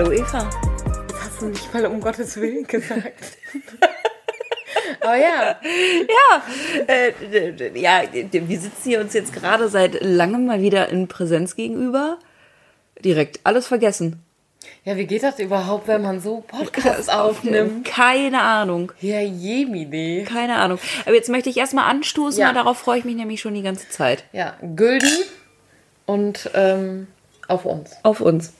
Hallo 0.00 0.12
Eva. 0.12 0.48
Das 1.08 1.20
hast 1.20 1.42
du 1.42 1.46
nicht 1.48 1.74
mal 1.74 1.84
um 1.84 2.00
Gottes 2.00 2.34
Willen 2.40 2.66
gesagt. 2.66 3.36
Aber 5.02 5.16
ja. 5.16 5.60
Ja, 5.60 6.42
äh, 6.86 7.78
ja, 7.78 8.04
wir 8.10 8.58
sitzen 8.58 8.82
hier 8.82 9.00
uns 9.02 9.12
jetzt 9.12 9.34
gerade 9.34 9.68
seit 9.68 10.02
langem 10.02 10.46
mal 10.46 10.62
wieder 10.62 10.88
in 10.88 11.06
Präsenz 11.06 11.54
gegenüber. 11.54 12.16
Direkt 13.04 13.40
alles 13.44 13.66
vergessen. 13.66 14.22
Ja, 14.86 14.96
wie 14.96 15.04
geht 15.04 15.22
das 15.22 15.38
überhaupt, 15.38 15.86
wenn 15.86 16.00
man 16.00 16.20
so 16.20 16.44
Podcasts 16.48 17.10
aufnimmt? 17.10 17.84
Keine 17.84 18.40
Ahnung. 18.40 18.92
Ja, 19.02 19.20
jemine. 19.20 20.24
Keine 20.24 20.56
Ahnung. 20.56 20.78
Aber 21.04 21.14
jetzt 21.14 21.28
möchte 21.28 21.50
ich 21.50 21.58
erstmal 21.58 21.90
anstoßen, 21.90 22.40
Ja. 22.40 22.46
weil 22.46 22.54
darauf 22.54 22.78
freue 22.78 23.00
ich 23.00 23.04
mich 23.04 23.16
nämlich 23.16 23.42
schon 23.42 23.52
die 23.52 23.60
ganze 23.60 23.86
Zeit. 23.90 24.24
Ja, 24.32 24.56
Gülden 24.76 25.12
und 26.06 26.48
ähm, 26.54 27.06
auf 27.48 27.66
uns. 27.66 27.90
Auf 28.02 28.22
uns. 28.22 28.54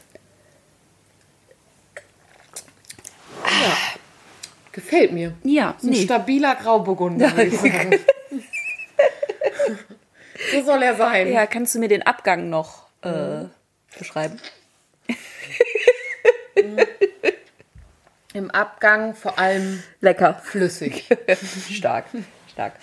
Gefällt 4.73 5.13
mir. 5.13 5.35
Ja, 5.43 5.75
Ist 5.77 5.85
ein 5.85 5.91
nee. 5.91 6.05
stabiler 6.05 6.55
Grauburgunder, 6.55 7.37
würde 7.37 7.51
ich 7.51 7.59
sagen. 7.59 7.99
so 10.53 10.63
soll 10.65 10.83
er 10.83 10.95
sein. 10.97 11.33
Ja, 11.33 11.47
kannst 11.47 11.75
du 11.75 11.81
mir 11.81 11.89
den 11.89 12.03
Abgang 12.03 12.49
noch 12.51 12.87
äh, 13.03 13.45
beschreiben? 13.99 14.39
Im 18.33 18.51
Abgang 18.53 19.15
vor 19.15 19.39
allem 19.39 19.83
Lecker. 20.01 20.41
flüssig. 20.45 21.09
Stark. 21.71 22.07
Stark. 22.51 22.75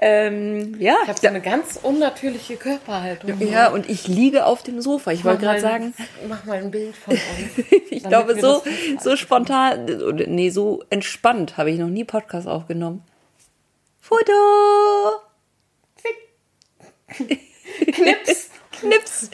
Ähm, 0.00 0.78
ja. 0.80 0.96
Ich 1.02 1.08
habe 1.08 1.18
so 1.20 1.26
eine 1.26 1.40
ganz 1.40 1.78
unnatürliche 1.82 2.56
Körperhaltung. 2.56 3.40
Ja, 3.40 3.68
und 3.70 3.88
ich 3.88 4.06
liege 4.06 4.46
auf 4.46 4.62
dem 4.62 4.80
Sofa. 4.80 5.12
Ich 5.12 5.24
wollte 5.24 5.42
gerade 5.42 5.60
sagen, 5.60 5.94
Mach 6.28 6.44
mal 6.44 6.58
ein 6.58 6.70
Bild 6.70 6.94
von 6.96 7.14
uns. 7.14 7.66
ich 7.90 8.04
glaube, 8.04 8.38
so, 8.40 8.62
so 9.00 9.16
spontan, 9.16 9.86
nee, 10.28 10.50
so 10.50 10.82
entspannt 10.90 11.56
habe 11.56 11.70
ich 11.70 11.78
noch 11.78 11.88
nie 11.88 12.04
Podcast 12.04 12.46
aufgenommen. 12.46 13.02
Foto! 14.00 14.32
Knips. 17.92 18.50
Knips! 18.80 19.30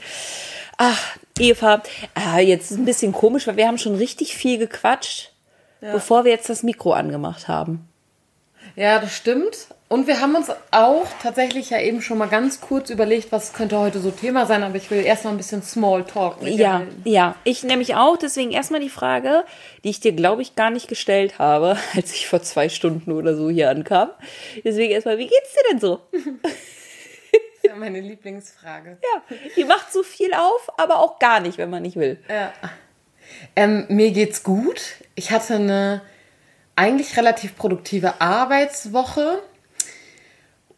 Ach, 0.76 1.16
Eva, 1.38 1.82
ah, 2.14 2.38
jetzt 2.38 2.70
ist 2.70 2.78
ein 2.78 2.84
bisschen 2.84 3.12
komisch, 3.12 3.46
weil 3.46 3.56
wir 3.56 3.66
haben 3.66 3.78
schon 3.78 3.96
richtig 3.96 4.36
viel 4.36 4.58
gequatscht, 4.58 5.32
bevor 5.80 6.24
wir 6.24 6.32
jetzt 6.32 6.48
das 6.48 6.62
Mikro 6.62 6.92
angemacht 6.92 7.48
haben. 7.48 7.88
Ja, 8.76 8.98
das 8.98 9.14
stimmt. 9.14 9.68
Und 9.92 10.06
wir 10.06 10.20
haben 10.20 10.36
uns 10.36 10.46
auch 10.70 11.04
tatsächlich 11.20 11.70
ja 11.70 11.80
eben 11.80 12.00
schon 12.00 12.16
mal 12.16 12.28
ganz 12.28 12.60
kurz 12.60 12.90
überlegt, 12.90 13.32
was 13.32 13.52
könnte 13.52 13.76
heute 13.76 13.98
so 13.98 14.12
Thema 14.12 14.46
sein, 14.46 14.62
aber 14.62 14.76
ich 14.76 14.88
will 14.92 15.04
erst 15.04 15.24
mal 15.24 15.32
ein 15.32 15.36
bisschen 15.36 15.64
Small 15.64 16.04
Talk. 16.04 16.40
mit 16.42 16.54
dir 16.54 16.58
Ja, 16.60 16.72
halten. 16.74 17.02
ja, 17.04 17.34
ich 17.42 17.64
nämlich 17.64 17.96
auch. 17.96 18.16
Deswegen 18.16 18.52
erstmal 18.52 18.78
die 18.80 18.88
Frage, 18.88 19.44
die 19.82 19.90
ich 19.90 19.98
dir, 19.98 20.12
glaube 20.12 20.42
ich, 20.42 20.54
gar 20.54 20.70
nicht 20.70 20.86
gestellt 20.86 21.40
habe, 21.40 21.76
als 21.96 22.12
ich 22.14 22.28
vor 22.28 22.40
zwei 22.40 22.68
Stunden 22.68 23.10
oder 23.10 23.34
so 23.34 23.50
hier 23.50 23.68
ankam. 23.68 24.10
Deswegen 24.62 24.92
erstmal, 24.92 25.18
wie 25.18 25.26
geht's 25.26 25.54
dir 25.54 25.70
denn 25.72 25.80
so? 25.80 26.00
Das 26.12 26.52
ist 27.56 27.64
ja 27.64 27.74
meine 27.74 28.00
Lieblingsfrage. 28.00 28.96
Ja, 29.02 29.36
die 29.56 29.64
macht 29.64 29.92
so 29.92 30.04
viel 30.04 30.32
auf, 30.34 30.70
aber 30.78 31.00
auch 31.00 31.18
gar 31.18 31.40
nicht, 31.40 31.58
wenn 31.58 31.68
man 31.68 31.82
nicht 31.82 31.96
will. 31.96 32.18
Ja. 32.28 32.52
Ähm, 33.56 33.86
mir 33.88 34.12
geht's 34.12 34.44
gut. 34.44 34.80
Ich 35.16 35.32
hatte 35.32 35.54
eine 35.56 36.00
eigentlich 36.76 37.16
relativ 37.16 37.56
produktive 37.56 38.20
Arbeitswoche 38.20 39.42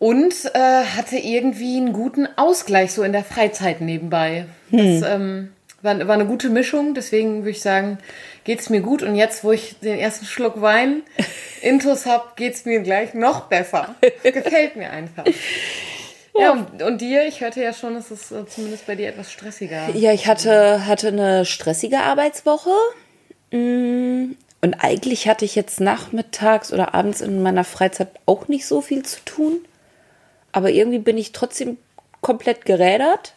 und 0.03 0.35
äh, 0.53 0.59
hatte 0.59 1.17
irgendwie 1.17 1.77
einen 1.77 1.93
guten 1.93 2.27
Ausgleich 2.35 2.93
so 2.93 3.05
in 3.05 3.13
der 3.13 3.23
Freizeit 3.23 3.81
nebenbei. 3.81 4.47
Das 4.73 5.03
ähm, 5.09 5.53
war, 5.81 5.97
war 6.09 6.15
eine 6.15 6.27
gute 6.27 6.51
Mischung, 6.51 6.95
deswegen 6.95 7.43
würde 7.43 7.51
ich 7.51 7.61
sagen, 7.61 7.99
geht's 8.43 8.69
mir 8.69 8.81
gut. 8.81 9.05
Und 9.05 9.15
jetzt, 9.15 9.45
wo 9.45 9.53
ich 9.53 9.79
den 9.79 9.97
ersten 10.01 10.27
Schluck 10.27 10.61
Wein 10.61 11.03
intus 11.63 12.05
hab, 12.05 12.37
geht's 12.37 12.65
mir 12.65 12.81
gleich 12.81 13.15
noch 13.15 13.43
besser. 13.43 13.95
Gefällt 14.25 14.75
mir 14.75 14.91
einfach. 14.91 15.25
Ja, 16.35 16.53
und, 16.53 16.83
und 16.83 17.03
dir, 17.03 17.27
ich 17.27 17.43
hörte 17.43 17.63
ja 17.63 17.75
schon, 17.75 17.95
es 17.95 18.11
ist 18.11 18.33
äh, 18.33 18.47
zumindest 18.47 18.87
bei 18.87 18.95
dir 18.95 19.09
etwas 19.09 19.31
stressiger. 19.31 19.91
Ja, 19.95 20.15
ich 20.15 20.27
hatte, 20.27 20.87
hatte 20.87 21.09
eine 21.09 21.45
stressige 21.45 21.99
Arbeitswoche. 21.99 22.71
Mm, 23.51 24.31
Und 24.63 24.75
eigentlich 24.81 25.29
hatte 25.29 25.45
ich 25.45 25.55
jetzt 25.55 25.79
nachmittags 25.79 26.73
oder 26.73 26.95
abends 26.95 27.21
in 27.21 27.43
meiner 27.43 27.65
Freizeit 27.65 28.09
auch 28.25 28.49
nicht 28.49 28.67
so 28.67 28.81
viel 28.81 29.03
zu 29.03 29.21
tun. 29.27 29.61
Aber 30.53 30.71
irgendwie 30.71 30.99
bin 30.99 31.17
ich 31.19 31.33
trotzdem 31.33 31.79
komplett 32.21 32.65
gerädert 32.65 33.35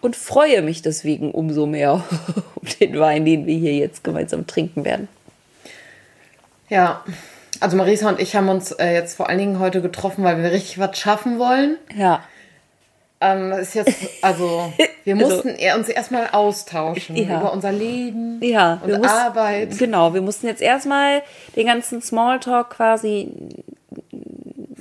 und 0.00 0.16
freue 0.16 0.62
mich 0.62 0.82
deswegen 0.82 1.30
umso 1.32 1.66
mehr 1.66 2.02
um 2.54 2.68
den 2.80 2.98
Wein, 2.98 3.24
den 3.24 3.46
wir 3.46 3.56
hier 3.56 3.74
jetzt 3.74 4.04
gemeinsam 4.04 4.46
trinken 4.46 4.84
werden. 4.84 5.08
Ja, 6.68 7.04
also 7.60 7.76
Marisa 7.76 8.08
und 8.08 8.18
ich 8.20 8.34
haben 8.34 8.48
uns 8.48 8.72
äh, 8.72 8.92
jetzt 8.94 9.16
vor 9.16 9.28
allen 9.28 9.38
Dingen 9.38 9.58
heute 9.58 9.82
getroffen, 9.82 10.24
weil 10.24 10.42
wir 10.42 10.50
richtig 10.52 10.78
was 10.78 10.98
schaffen 10.98 11.38
wollen. 11.38 11.76
Ja. 11.94 12.22
Ähm, 13.20 13.52
ist 13.52 13.74
jetzt, 13.74 13.94
also 14.22 14.72
wir 15.04 15.14
Also- 15.16 15.28
mussten 15.28 15.48
eher 15.50 15.76
uns 15.76 15.88
erstmal 15.88 16.28
austauschen 16.32 17.14
Ja. 17.16 17.40
über 17.40 17.52
unser 17.52 17.70
Leben 17.70 18.40
Ja, 18.42 18.80
und 18.82 18.90
mussten- 18.90 19.06
Arbeit. 19.06 19.78
Genau, 19.78 20.14
wir 20.14 20.22
mussten 20.22 20.46
jetzt 20.46 20.62
erstmal 20.62 21.22
den 21.54 21.66
ganzen 21.66 22.00
Smalltalk 22.02 22.70
quasi 22.70 23.28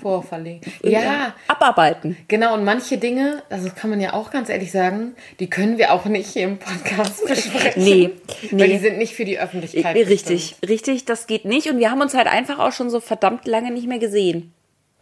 Vorverlegen. 0.01 0.71
Ja, 0.83 1.35
abarbeiten. 1.47 2.17
genau. 2.27 2.53
Und 2.55 2.63
manche 2.63 2.97
Dinge, 2.97 3.43
also 3.49 3.67
das 3.67 3.75
kann 3.75 3.89
man 3.89 4.01
ja 4.01 4.13
auch 4.13 4.31
ganz 4.31 4.49
ehrlich 4.49 4.71
sagen, 4.71 5.15
die 5.39 5.49
können 5.49 5.77
wir 5.77 5.93
auch 5.93 6.05
nicht 6.05 6.29
hier 6.31 6.43
im 6.43 6.57
Podcast 6.57 7.25
besprechen. 7.27 7.83
Nee, 7.83 8.09
Weil 8.51 8.67
nee. 8.67 8.67
die 8.67 8.79
sind 8.79 8.97
nicht 8.97 9.13
für 9.13 9.25
die 9.25 9.39
Öffentlichkeit. 9.39 9.95
Richtig, 9.95 10.55
richtig, 10.67 11.05
das 11.05 11.27
geht 11.27 11.45
nicht. 11.45 11.69
Und 11.69 11.79
wir 11.79 11.91
haben 11.91 12.01
uns 12.01 12.13
halt 12.13 12.27
einfach 12.27 12.59
auch 12.59 12.71
schon 12.71 12.89
so 12.89 12.99
verdammt 12.99 13.45
lange 13.47 13.71
nicht 13.71 13.87
mehr 13.87 13.99
gesehen. 13.99 14.31
bestimmt. 14.31 14.53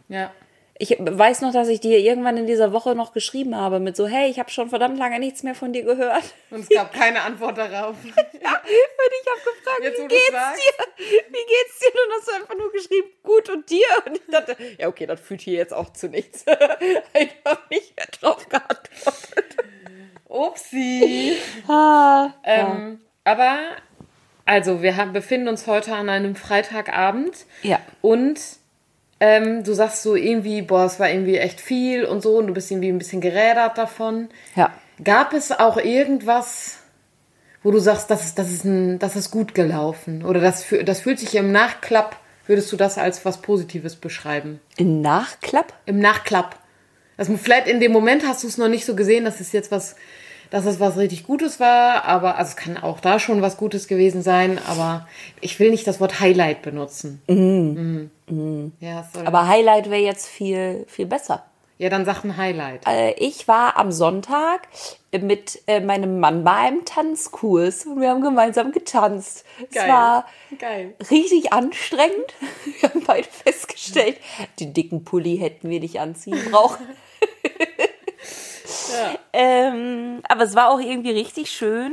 Ja. 0.08 0.30
Ich 0.82 0.96
weiß 0.98 1.42
noch, 1.42 1.52
dass 1.52 1.68
ich 1.68 1.80
dir 1.80 1.98
irgendwann 1.98 2.38
in 2.38 2.46
dieser 2.46 2.72
Woche 2.72 2.94
noch 2.94 3.12
geschrieben 3.12 3.54
habe 3.54 3.80
mit 3.80 3.96
so, 3.96 4.06
hey, 4.06 4.30
ich 4.30 4.38
habe 4.38 4.48
schon 4.50 4.70
verdammt 4.70 4.96
lange 4.98 5.18
nichts 5.18 5.42
mehr 5.42 5.54
von 5.54 5.74
dir 5.74 5.82
gehört. 5.84 6.22
Und 6.50 6.60
es 6.60 6.70
gab 6.70 6.90
keine 6.94 7.20
Antwort 7.20 7.58
darauf. 7.58 7.96
Ja, 8.42 8.52
und 8.52 9.12
ich 9.20 9.30
habe 9.30 9.40
gefragt, 9.44 9.80
Jetzt, 9.82 9.98
wie 10.02 10.08
geht's 10.08 10.30
sagst. 10.32 10.62
dir? 10.64 10.86
Wie 11.28 11.46
geht's 11.46 11.78
dir? 11.80 11.92
Und 11.92 12.12
hast 12.16 12.28
du 12.28 12.32
einfach 12.34 12.54
nur 12.56 12.72
geschrieben, 12.72 13.08
gut 13.22 13.50
und 13.50 13.68
dir? 13.68 13.86
Und 14.06 14.16
ich 14.16 14.22
dachte, 14.30 14.56
ja, 14.78 14.88
okay, 14.88 15.04
das 15.04 15.20
führt 15.20 15.42
hier 15.42 15.58
jetzt 15.58 15.74
auch 15.74 15.92
zu 15.92 16.08
nichts. 16.08 16.46
einfach 17.12 17.68
nicht 17.68 17.94
mehr 17.94 18.06
drauf 18.18 18.48
geantwortet. 18.48 19.56
Upsi. 20.28 21.36
Ah, 21.68 22.32
Ähm, 22.44 23.00
aber, 23.24 23.58
also, 24.46 24.80
wir 24.80 24.96
haben, 24.96 25.12
befinden 25.12 25.48
uns 25.48 25.66
heute 25.66 25.94
an 25.94 26.08
einem 26.08 26.34
Freitagabend. 26.36 27.44
Ja. 27.62 27.80
Und 28.00 28.40
ähm, 29.20 29.62
du 29.62 29.74
sagst 29.74 30.02
so 30.02 30.16
irgendwie, 30.16 30.62
boah, 30.62 30.86
es 30.86 30.98
war 30.98 31.10
irgendwie 31.10 31.36
echt 31.36 31.60
viel 31.60 32.04
und 32.04 32.22
so 32.22 32.38
und 32.38 32.46
du 32.46 32.54
bist 32.54 32.70
irgendwie 32.70 32.88
ein 32.88 32.98
bisschen 32.98 33.20
gerädert 33.20 33.76
davon. 33.76 34.30
Ja. 34.56 34.72
Gab 35.04 35.34
es 35.34 35.52
auch 35.52 35.76
irgendwas, 35.76 36.78
wo 37.62 37.70
du 37.70 37.78
sagst, 37.78 38.10
das 38.10 38.24
ist, 38.24 38.38
das 38.38 38.50
ist, 38.50 38.64
ein, 38.64 38.98
das 38.98 39.16
ist 39.16 39.30
gut 39.30 39.54
gelaufen? 39.54 40.24
Oder 40.24 40.40
das, 40.40 40.64
das 40.84 41.00
fühlt 41.00 41.18
sich 41.18 41.34
im 41.34 41.52
Nachklapp, 41.52 42.16
würdest 42.46 42.72
du 42.72 42.76
das 42.76 42.96
als 42.96 43.24
was 43.24 43.42
Positives 43.42 43.96
beschreiben? 43.96 44.60
In 44.76 45.02
Nachklapp? 45.02 45.74
Im 45.84 45.98
Nachklapp. 45.98 46.56
Also 47.18 47.36
vielleicht 47.36 47.66
in 47.66 47.80
dem 47.80 47.92
Moment 47.92 48.26
hast 48.26 48.42
du 48.42 48.48
es 48.48 48.56
noch 48.56 48.68
nicht 48.68 48.86
so 48.86 48.96
gesehen, 48.96 49.26
dass 49.26 49.40
es 49.40 49.52
jetzt 49.52 49.70
was, 49.70 49.96
dass 50.50 50.64
es 50.66 50.80
was 50.80 50.96
richtig 50.96 51.24
Gutes 51.24 51.60
war, 51.60 52.04
aber 52.04 52.36
also 52.36 52.50
es 52.50 52.56
kann 52.56 52.76
auch 52.76 53.00
da 53.00 53.18
schon 53.18 53.40
was 53.42 53.56
Gutes 53.56 53.86
gewesen 53.88 54.22
sein, 54.22 54.58
aber 54.68 55.06
ich 55.40 55.58
will 55.60 55.70
nicht 55.70 55.86
das 55.86 56.00
Wort 56.00 56.20
Highlight 56.20 56.62
benutzen. 56.62 57.22
Mhm. 57.28 58.10
Ja, 58.80 59.00
es 59.00 59.12
soll, 59.12 59.26
Aber 59.26 59.48
Highlight 59.48 59.90
wäre 59.90 60.02
jetzt 60.02 60.26
viel, 60.28 60.84
viel 60.88 61.06
besser. 61.06 61.44
ja, 61.78 61.88
dann 61.88 62.04
sag 62.04 62.22
ein 62.24 62.36
Highlight. 62.36 62.86
Äh, 62.86 63.12
ich 63.14 63.48
war 63.48 63.76
am 63.76 63.90
Sonntag 63.90 64.68
mit 65.12 65.60
äh, 65.66 65.80
meinem 65.80 66.20
Mann 66.20 66.44
bei 66.44 66.52
einem 66.52 66.84
Tanzkurs 66.84 67.86
und 67.86 68.00
wir 68.00 68.10
haben 68.10 68.20
gemeinsam 68.20 68.70
getanzt. 68.70 69.44
Es 69.68 69.74
Geil. 69.74 69.88
war 69.88 70.26
Geil. 70.58 70.94
richtig 71.10 71.52
anstrengend. 71.52 72.34
Wir 72.80 72.88
haben 72.90 73.02
beide 73.06 73.26
festgestellt, 73.28 74.16
den 74.60 74.74
dicken 74.74 75.04
Pulli 75.04 75.38
hätten 75.38 75.70
wir 75.70 75.80
nicht 75.80 75.98
anziehen 76.00 76.38
brauchen. 76.50 76.86
ähm, 79.32 80.22
aber 80.28 80.44
es 80.44 80.54
war 80.54 80.70
auch 80.70 80.80
irgendwie 80.80 81.10
richtig 81.10 81.50
schön 81.50 81.92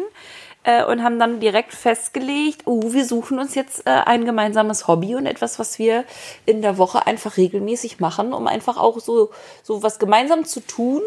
äh, 0.64 0.84
und 0.84 1.04
haben 1.04 1.18
dann 1.20 1.40
direkt 1.40 1.74
festgelegt, 1.74 2.64
oh, 2.66 2.92
wir 2.94 3.06
suchen 3.06 3.40
uns 3.40 3.56
jetzt 3.56 3.88
äh, 3.88 3.92
ein 3.92 4.26
gemeinsames 4.26 4.88
Hobby 4.88 5.16
und 5.16 5.26
etwas, 5.26 5.60
was 5.60 5.80
wir 5.80 6.04
in 6.46 6.62
der 6.62 6.78
Woche 6.78 7.08
einfach 7.08 7.38
regelmäßig 7.38 8.00
machen, 8.00 8.34
um 8.34 8.48
einfach 8.48 8.78
auch 8.78 9.00
so, 9.00 9.32
so 9.64 9.82
was 9.82 9.98
gemeinsam 9.98 10.46
zu 10.46 10.60
tun, 10.60 11.02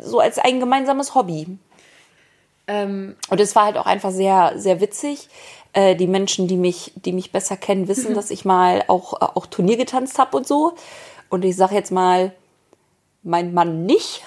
so 0.00 0.20
als 0.20 0.38
ein 0.38 0.60
gemeinsames 0.60 1.14
Hobby. 1.14 1.58
Ähm, 2.66 3.16
Und 3.30 3.40
es 3.40 3.54
war 3.54 3.66
halt 3.66 3.78
auch 3.78 3.86
einfach 3.86 4.10
sehr, 4.10 4.54
sehr 4.56 4.80
witzig. 4.80 5.28
Äh, 5.72 5.94
die 5.94 6.06
Menschen, 6.08 6.48
die 6.48 6.56
mich, 6.56 6.92
die 6.96 7.12
mich 7.12 7.32
besser 7.32 7.56
kennen, 7.56 7.86
wissen, 7.88 8.14
dass 8.16 8.30
ich 8.30 8.44
mal 8.44 8.84
auch, 8.88 9.14
äh, 9.14 9.26
auch 9.34 9.46
Turnier 9.46 9.76
getanzt 9.76 10.18
habe 10.18 10.36
und 10.36 10.46
so. 10.46 10.74
Und 11.28 11.44
ich 11.44 11.56
sage 11.56 11.74
jetzt 11.74 11.92
mal, 11.92 12.32
mein 13.22 13.54
Mann 13.54 13.86
nicht. 13.86 14.22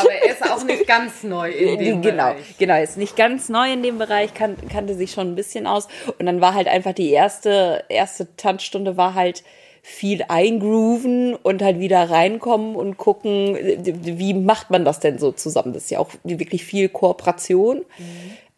Aber 0.00 0.12
er 0.12 0.30
ist 0.32 0.42
auch 0.42 0.64
nicht 0.64 0.86
ganz 0.86 1.22
neu 1.22 1.50
in 1.50 1.78
dem 1.78 2.02
genau, 2.02 2.32
Bereich. 2.32 2.58
genau, 2.58 2.82
ist 2.82 2.96
nicht 2.96 3.16
ganz 3.16 3.48
neu 3.48 3.72
in 3.72 3.82
dem 3.82 3.98
Bereich, 3.98 4.34
kan 4.34 4.56
kannte 4.70 4.94
sich 4.94 5.12
schon 5.12 5.32
ein 5.32 5.34
bisschen 5.34 5.66
aus. 5.66 5.88
Und 6.18 6.26
dann 6.26 6.40
war 6.40 6.54
halt 6.54 6.68
einfach 6.68 6.92
die 6.92 7.10
erste, 7.10 7.84
erste 7.88 8.34
Tanzstunde 8.36 8.96
war 8.96 9.14
halt 9.14 9.42
viel 9.86 10.24
eingrooven 10.28 11.34
und 11.34 11.60
halt 11.60 11.78
wieder 11.78 12.08
reinkommen 12.08 12.74
und 12.74 12.96
gucken, 12.96 13.58
wie 13.84 14.32
macht 14.32 14.70
man 14.70 14.82
das 14.82 14.98
denn 14.98 15.18
so 15.18 15.30
zusammen? 15.30 15.74
Das 15.74 15.84
ist 15.84 15.90
ja 15.90 15.98
auch 15.98 16.08
wirklich 16.24 16.64
viel 16.64 16.88
Kooperation. 16.88 17.84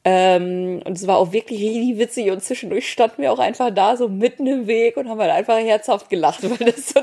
Ähm, 0.08 0.82
und 0.85 0.97
es 0.97 1.08
war 1.08 1.17
auch 1.17 1.32
wirklich 1.32 1.61
richtig 1.61 1.99
witzig 1.99 2.31
und 2.31 2.41
zwischendurch 2.41 2.88
standen 2.88 3.23
wir 3.23 3.32
auch 3.32 3.41
einfach 3.41 3.75
da 3.75 3.97
so 3.97 4.08
mitten 4.08 4.47
im 4.47 4.69
Weg 4.69 4.97
und 4.97 5.08
haben 5.08 5.19
halt 5.19 5.32
einfach 5.32 5.58
herzhaft 5.58 6.08
gelacht, 6.08 6.43
weil 6.49 6.70
das, 6.70 6.91
so, 6.91 7.00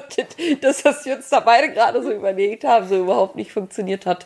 das 0.61 0.85
was 0.85 1.05
wir 1.05 1.17
uns 1.17 1.27
da 1.27 1.41
beide 1.41 1.73
gerade 1.73 2.01
so 2.01 2.13
überlegt 2.13 2.63
haben, 2.63 2.87
so 2.87 2.95
überhaupt 2.95 3.35
nicht 3.35 3.51
funktioniert 3.51 4.05
hat. 4.05 4.25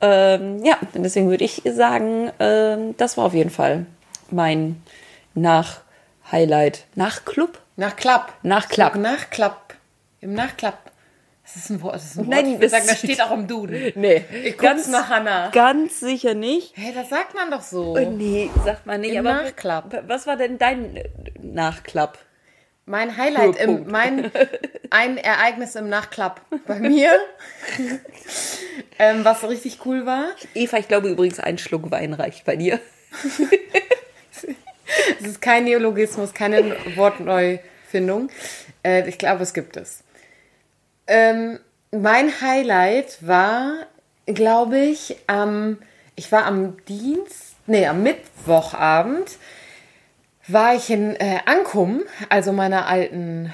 Ähm, 0.00 0.64
ja, 0.64 0.78
und 0.94 1.02
deswegen 1.02 1.28
würde 1.28 1.44
ich 1.44 1.60
sagen, 1.66 2.30
ähm, 2.40 2.96
das 2.96 3.18
war 3.18 3.26
auf 3.26 3.34
jeden 3.34 3.50
Fall 3.50 3.84
mein 4.30 4.80
Nach-Highlight. 5.34 6.86
Nach-Club? 6.94 7.58
Nach 7.76 7.94
Klapp. 7.94 8.32
Nach 8.42 8.70
Klapp. 8.70 8.96
Nach 8.96 9.28
Klapp. 9.28 9.74
Im 10.22 10.32
Nachklapp. 10.32 10.78
Das 11.54 11.64
ist 11.64 11.70
ein 11.70 11.80
Wort. 11.82 11.94
Das 11.94 12.04
ist 12.04 12.12
ein 12.16 12.18
Wort. 12.18 12.28
Nein, 12.28 12.44
ich 12.46 12.52
würde 12.52 12.60
das- 12.68 12.72
sagen, 12.72 12.84
das 12.88 12.98
steht 12.98 13.22
auch 13.22 13.30
im 13.32 13.46
Duden. 13.46 13.92
Nee, 13.94 14.24
Ich 14.44 14.58
guck's 14.58 14.86
nach 14.88 15.08
Hannah. 15.08 15.48
Ganz 15.50 15.98
sicher 16.00 16.34
nicht. 16.34 16.72
Hey, 16.76 16.92
das 16.94 17.08
sagt 17.08 17.34
man 17.34 17.50
doch 17.50 17.62
so. 17.62 17.96
Oh, 17.96 18.10
nee, 18.10 18.50
sagt 18.64 18.84
man 18.86 19.00
nicht. 19.00 19.14
Im 19.14 19.26
aber 19.26 19.42
Nachklapp. 19.42 20.04
Was 20.06 20.26
war 20.26 20.36
denn 20.36 20.58
dein 20.58 20.96
äh, 20.96 21.08
Nachklapp? 21.40 22.18
Mein 22.84 23.16
Highlight, 23.18 23.56
im, 23.56 23.86
mein, 23.90 24.30
ein 24.90 25.18
Ereignis 25.18 25.74
im 25.74 25.88
Nachklapp 25.90 26.40
bei 26.66 26.78
mir, 26.80 27.10
ähm, 28.98 29.24
was 29.26 29.46
richtig 29.46 29.80
cool 29.84 30.06
war. 30.06 30.24
Eva, 30.54 30.78
ich 30.78 30.88
glaube 30.88 31.08
übrigens, 31.10 31.38
ein 31.38 31.58
Schluck 31.58 31.90
Wein 31.90 32.14
reicht 32.14 32.46
bei 32.46 32.56
dir. 32.56 32.80
Es 35.20 35.26
ist 35.26 35.42
kein 35.42 35.64
Neologismus, 35.64 36.32
keine 36.32 36.76
Wortneufindung. 36.96 38.30
Äh, 38.82 39.06
ich 39.08 39.18
glaube, 39.18 39.42
es 39.42 39.52
gibt 39.52 39.76
es. 39.76 40.02
Ähm, 41.08 41.58
mein 41.90 42.40
Highlight 42.40 43.26
war, 43.26 43.86
glaube 44.26 44.78
ich, 44.78 45.16
am, 45.26 45.78
ich 46.16 46.30
war 46.30 46.44
am 46.44 46.76
Dienst, 46.86 47.56
nee, 47.66 47.86
am 47.86 48.02
Mittwochabend, 48.02 49.38
war 50.46 50.74
ich 50.74 50.90
in 50.90 51.16
äh, 51.16 51.38
Ankum, 51.46 52.02
also 52.28 52.52
meiner 52.52 52.86
alten 52.86 53.52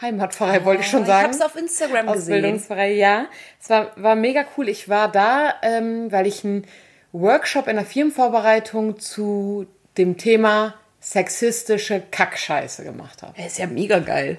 Heimatpfarrei, 0.00 0.64
wollte 0.64 0.82
ich 0.82 0.88
schon 0.88 1.02
Ich 1.02 1.06
sagen. 1.06 1.24
habe 1.24 1.34
es 1.34 1.40
auf 1.40 1.56
Instagram 1.56 2.06
gesehen. 2.06 2.34
Ausbildungsverein, 2.34 2.96
ja. 2.96 3.26
Es 3.60 3.70
war, 3.70 3.92
war 3.96 4.16
mega 4.16 4.44
cool. 4.56 4.68
Ich 4.68 4.88
war 4.88 5.10
da, 5.10 5.54
ähm, 5.62 6.10
weil 6.10 6.26
ich 6.26 6.44
einen 6.44 6.66
Workshop 7.12 7.68
in 7.68 7.76
der 7.76 7.84
Firmenvorbereitung 7.84 8.98
zu 8.98 9.66
dem 9.96 10.16
Thema 10.16 10.74
sexistische 11.00 12.02
Kackscheiße 12.10 12.84
gemacht 12.84 13.22
habe. 13.22 13.34
Er 13.36 13.46
ist 13.46 13.58
ja 13.58 13.66
mega 13.66 13.98
geil. 13.98 14.38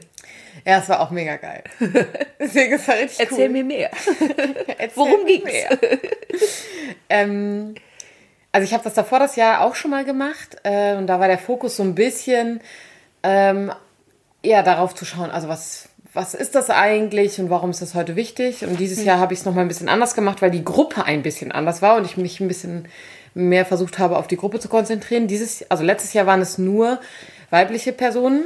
Ja, 0.65 0.79
es 0.79 0.89
war 0.89 1.01
auch 1.01 1.11
mega 1.11 1.35
geil. 1.37 1.63
Deswegen 2.39 2.73
ist 2.73 2.87
es 2.87 2.95
richtig 2.95 3.19
Erzähl 3.19 3.47
cool. 3.47 3.49
mir 3.49 3.63
mehr. 3.63 3.91
Erzähl 4.77 4.91
Worum 4.95 5.25
ging's? 5.25 5.45
mehr. 5.45 5.69
ähm, 7.09 7.75
also 8.51 8.65
ich 8.65 8.73
habe 8.73 8.83
das 8.83 8.93
davor 8.93 9.19
das 9.19 9.35
Jahr 9.35 9.61
auch 9.61 9.75
schon 9.75 9.91
mal 9.91 10.05
gemacht 10.05 10.57
äh, 10.63 10.95
und 10.95 11.07
da 11.07 11.19
war 11.19 11.27
der 11.27 11.39
Fokus 11.39 11.77
so 11.77 11.83
ein 11.83 11.95
bisschen 11.95 12.61
ähm, 13.23 13.71
eher 14.43 14.63
darauf 14.63 14.93
zu 14.93 15.05
schauen, 15.05 15.31
also 15.31 15.47
was, 15.47 15.89
was 16.13 16.33
ist 16.35 16.53
das 16.53 16.69
eigentlich 16.69 17.39
und 17.39 17.49
warum 17.49 17.71
ist 17.71 17.81
das 17.81 17.95
heute 17.95 18.15
wichtig? 18.15 18.63
Und 18.65 18.79
dieses 18.79 19.03
Jahr 19.03 19.19
habe 19.19 19.33
ich 19.33 19.39
es 19.39 19.45
nochmal 19.45 19.65
ein 19.65 19.69
bisschen 19.69 19.89
anders 19.89 20.13
gemacht, 20.13 20.41
weil 20.41 20.51
die 20.51 20.63
Gruppe 20.63 21.05
ein 21.05 21.23
bisschen 21.23 21.51
anders 21.51 21.81
war 21.81 21.97
und 21.97 22.05
ich 22.05 22.17
mich 22.17 22.39
ein 22.39 22.47
bisschen 22.47 22.87
mehr 23.33 23.65
versucht 23.65 23.97
habe, 23.97 24.17
auf 24.17 24.27
die 24.27 24.37
Gruppe 24.37 24.59
zu 24.59 24.69
konzentrieren. 24.69 25.27
Dieses, 25.27 25.69
also 25.71 25.83
letztes 25.83 26.13
Jahr 26.13 26.27
waren 26.27 26.41
es 26.41 26.57
nur 26.59 26.99
weibliche 27.49 27.93
Personen. 27.93 28.45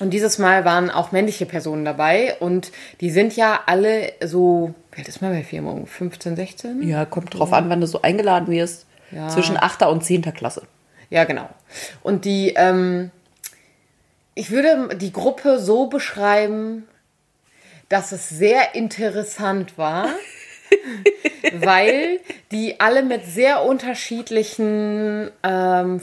Und 0.00 0.10
dieses 0.10 0.38
Mal 0.38 0.64
waren 0.64 0.90
auch 0.90 1.12
männliche 1.12 1.46
Personen 1.46 1.84
dabei 1.84 2.36
und 2.40 2.72
die 3.00 3.10
sind 3.10 3.36
ja 3.36 3.60
alle 3.66 4.12
so, 4.24 4.74
wie 4.90 4.98
alt 4.98 5.08
ist 5.08 5.22
man 5.22 5.32
bei 5.32 5.44
Firmung? 5.44 5.86
15, 5.86 6.34
16? 6.34 6.88
Ja, 6.88 7.04
kommt 7.04 7.38
drauf 7.38 7.52
an, 7.52 7.70
wann 7.70 7.80
du 7.80 7.86
so 7.86 8.02
eingeladen 8.02 8.48
wirst. 8.48 8.86
Ja. 9.12 9.28
Zwischen 9.28 9.56
8. 9.56 9.82
und 9.82 10.02
10. 10.02 10.22
Klasse. 10.34 10.62
Ja, 11.08 11.22
genau. 11.22 11.48
Und 12.02 12.24
die, 12.24 12.54
ähm, 12.56 13.12
ich 14.34 14.50
würde 14.50 14.96
die 14.96 15.12
Gruppe 15.12 15.60
so 15.60 15.86
beschreiben, 15.86 16.88
dass 17.88 18.10
es 18.10 18.28
sehr 18.28 18.74
interessant 18.74 19.78
war, 19.78 20.08
weil 21.52 22.18
die 22.50 22.80
alle 22.80 23.04
mit 23.04 23.24
sehr 23.24 23.64
unterschiedlichen 23.64 25.30
ähm, 25.44 26.00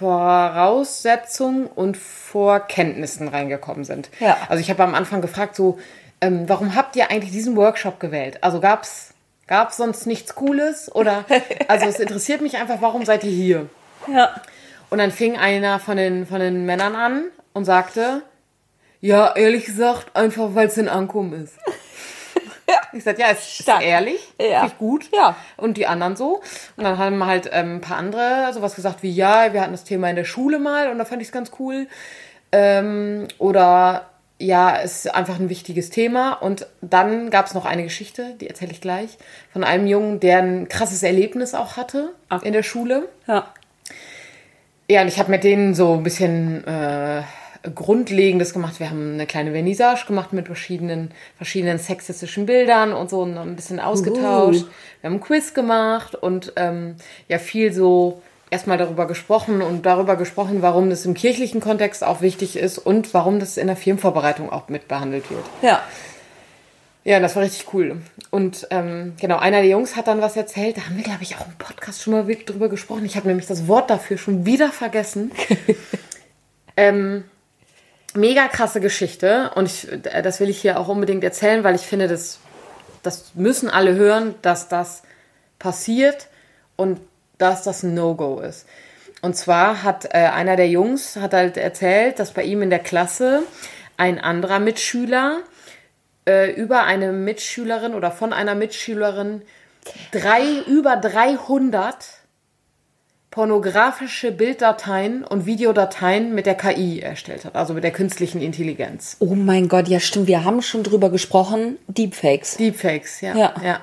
Voraussetzungen 0.00 1.66
und 1.66 1.98
Vorkenntnissen 1.98 3.28
reingekommen 3.28 3.84
sind. 3.84 4.08
Ja. 4.18 4.38
Also 4.48 4.62
ich 4.62 4.70
habe 4.70 4.82
am 4.82 4.94
Anfang 4.94 5.20
gefragt, 5.20 5.54
so, 5.54 5.78
ähm, 6.22 6.48
warum 6.48 6.74
habt 6.74 6.96
ihr 6.96 7.10
eigentlich 7.10 7.32
diesen 7.32 7.54
Workshop 7.54 8.00
gewählt? 8.00 8.42
Also 8.42 8.60
gab's 8.60 9.12
gab's 9.46 9.76
sonst 9.76 10.06
nichts 10.06 10.34
Cooles 10.34 10.90
oder 10.94 11.26
also 11.68 11.84
es 11.84 12.00
interessiert 12.00 12.40
mich 12.40 12.56
einfach, 12.56 12.80
warum 12.80 13.04
seid 13.04 13.24
ihr 13.24 13.30
hier? 13.30 13.68
Ja. 14.06 14.40
Und 14.88 14.98
dann 14.98 15.10
fing 15.10 15.36
einer 15.36 15.78
von 15.78 15.98
den, 15.98 16.24
von 16.24 16.40
den 16.40 16.64
Männern 16.64 16.96
an 16.96 17.24
und 17.52 17.66
sagte, 17.66 18.22
ja, 19.02 19.36
ehrlich 19.36 19.66
gesagt, 19.66 20.16
einfach 20.16 20.54
weil 20.54 20.68
es 20.68 20.78
in 20.78 20.88
Ankum 20.88 21.34
ist. 21.34 21.58
Ich 22.92 23.04
sagte, 23.04 23.20
ja, 23.22 23.28
ist, 23.30 23.40
ist 23.40 23.62
Stark. 23.62 23.82
ehrlich, 23.84 24.20
Ja. 24.40 24.66
ich 24.66 24.76
gut. 24.78 25.08
Ja. 25.12 25.36
Und 25.56 25.76
die 25.76 25.86
anderen 25.86 26.16
so. 26.16 26.40
Und 26.76 26.84
dann 26.84 26.98
haben 26.98 27.24
halt 27.24 27.48
ähm, 27.52 27.76
ein 27.76 27.80
paar 27.80 27.96
andere 27.98 28.52
sowas 28.52 28.74
gesagt 28.74 29.02
wie, 29.02 29.10
ja, 29.10 29.52
wir 29.52 29.60
hatten 29.60 29.72
das 29.72 29.84
Thema 29.84 30.10
in 30.10 30.16
der 30.16 30.24
Schule 30.24 30.58
mal 30.58 30.90
und 30.90 30.98
da 30.98 31.04
fand 31.04 31.22
ich 31.22 31.28
es 31.28 31.32
ganz 31.32 31.52
cool. 31.58 31.86
Ähm, 32.52 33.28
oder 33.38 34.06
ja, 34.38 34.80
es 34.82 35.04
ist 35.04 35.14
einfach 35.14 35.38
ein 35.38 35.50
wichtiges 35.50 35.90
Thema. 35.90 36.32
Und 36.32 36.66
dann 36.80 37.30
gab 37.30 37.46
es 37.46 37.54
noch 37.54 37.66
eine 37.66 37.82
Geschichte, 37.84 38.34
die 38.40 38.48
erzähle 38.48 38.72
ich 38.72 38.80
gleich, 38.80 39.18
von 39.52 39.62
einem 39.64 39.86
Jungen, 39.86 40.18
der 40.18 40.38
ein 40.38 40.68
krasses 40.68 41.02
Erlebnis 41.02 41.54
auch 41.54 41.76
hatte 41.76 42.12
Ach. 42.30 42.42
in 42.42 42.52
der 42.52 42.62
Schule. 42.62 43.08
Ja. 43.26 43.46
Ja, 44.90 45.02
und 45.02 45.08
ich 45.08 45.18
habe 45.20 45.30
mit 45.30 45.44
denen 45.44 45.74
so 45.74 45.94
ein 45.94 46.02
bisschen 46.02 46.66
äh, 46.66 47.22
Grundlegendes 47.62 48.52
gemacht. 48.52 48.80
Wir 48.80 48.90
haben 48.90 49.14
eine 49.14 49.26
kleine 49.26 49.52
Vernissage 49.52 50.06
gemacht 50.06 50.32
mit 50.32 50.46
verschiedenen, 50.46 51.10
verschiedenen 51.36 51.78
sexistischen 51.78 52.46
Bildern 52.46 52.92
und 52.92 53.10
so 53.10 53.20
und 53.20 53.36
ein 53.36 53.56
bisschen 53.56 53.80
ausgetauscht. 53.80 54.64
Wir 55.00 55.10
haben 55.10 55.16
ein 55.16 55.20
Quiz 55.20 55.52
gemacht 55.52 56.14
und 56.14 56.52
ähm, 56.56 56.96
ja, 57.28 57.38
viel 57.38 57.72
so 57.72 58.22
erstmal 58.50 58.78
darüber 58.78 59.06
gesprochen 59.06 59.62
und 59.62 59.86
darüber 59.86 60.16
gesprochen, 60.16 60.62
warum 60.62 60.90
das 60.90 61.04
im 61.06 61.14
kirchlichen 61.14 61.60
Kontext 61.60 62.02
auch 62.02 62.20
wichtig 62.20 62.56
ist 62.56 62.78
und 62.78 63.14
warum 63.14 63.38
das 63.38 63.56
in 63.56 63.68
der 63.68 63.76
Firmenvorbereitung 63.76 64.50
auch 64.50 64.68
mit 64.68 64.88
behandelt 64.88 65.30
wird. 65.30 65.44
Ja. 65.62 65.82
Ja, 67.02 67.18
das 67.18 67.34
war 67.34 67.42
richtig 67.42 67.72
cool. 67.72 68.02
Und 68.30 68.66
ähm, 68.70 69.14
genau, 69.18 69.38
einer 69.38 69.62
der 69.62 69.70
Jungs 69.70 69.96
hat 69.96 70.06
dann 70.06 70.20
was 70.20 70.36
erzählt. 70.36 70.76
Da 70.76 70.82
haben 70.82 70.96
wir, 70.96 71.02
glaube 71.02 71.22
ich, 71.22 71.36
auch 71.36 71.46
im 71.46 71.54
Podcast 71.56 72.02
schon 72.02 72.12
mal 72.12 72.26
wirklich 72.26 72.46
drüber 72.46 72.68
gesprochen. 72.68 73.06
Ich 73.06 73.16
habe 73.16 73.26
nämlich 73.26 73.46
das 73.46 73.66
Wort 73.68 73.88
dafür 73.88 74.18
schon 74.18 74.44
wieder 74.44 74.70
vergessen. 74.70 75.32
ähm, 76.76 77.24
mega 78.14 78.48
krasse 78.48 78.80
Geschichte. 78.80 79.50
Und 79.54 79.66
ich, 79.66 79.90
äh, 79.90 80.22
das 80.22 80.40
will 80.40 80.48
ich 80.48 80.60
hier 80.60 80.78
auch 80.78 80.88
unbedingt 80.88 81.24
erzählen, 81.24 81.64
weil 81.64 81.74
ich 81.74 81.82
finde, 81.82 82.08
das, 82.08 82.40
das 83.02 83.32
müssen 83.34 83.68
alle 83.70 83.94
hören, 83.94 84.34
dass 84.42 84.68
das 84.68 85.02
passiert 85.58 86.28
und 86.76 87.00
dass 87.38 87.62
das 87.62 87.82
ein 87.82 87.94
No-Go 87.94 88.40
ist. 88.40 88.66
Und 89.22 89.36
zwar 89.36 89.82
hat 89.82 90.06
äh, 90.06 90.18
einer 90.18 90.56
der 90.56 90.68
Jungs 90.68 91.16
hat 91.16 91.34
halt 91.34 91.56
erzählt, 91.56 92.18
dass 92.18 92.32
bei 92.32 92.42
ihm 92.42 92.62
in 92.62 92.70
der 92.70 92.78
Klasse 92.78 93.42
ein 93.96 94.18
anderer 94.18 94.58
Mitschüler 94.60 95.40
äh, 96.26 96.50
über 96.52 96.84
eine 96.84 97.12
Mitschülerin 97.12 97.94
oder 97.94 98.10
von 98.10 98.32
einer 98.32 98.54
Mitschülerin 98.54 99.42
drei, 100.10 100.60
über 100.66 100.96
300 100.96 101.96
pornografische 103.30 104.32
Bilddateien 104.32 105.22
und 105.24 105.46
Videodateien 105.46 106.34
mit 106.34 106.46
der 106.46 106.56
KI 106.56 107.00
erstellt 107.00 107.44
hat, 107.44 107.54
also 107.54 107.74
mit 107.74 107.84
der 107.84 107.92
künstlichen 107.92 108.40
Intelligenz. 108.42 109.16
Oh 109.20 109.34
mein 109.36 109.68
Gott, 109.68 109.86
ja 109.88 110.00
stimmt, 110.00 110.26
wir 110.26 110.44
haben 110.44 110.62
schon 110.62 110.82
drüber 110.82 111.10
gesprochen. 111.10 111.78
Deepfakes. 111.86 112.56
Deepfakes, 112.56 113.20
ja. 113.20 113.36
Ja. 113.36 113.54
ja. 113.64 113.80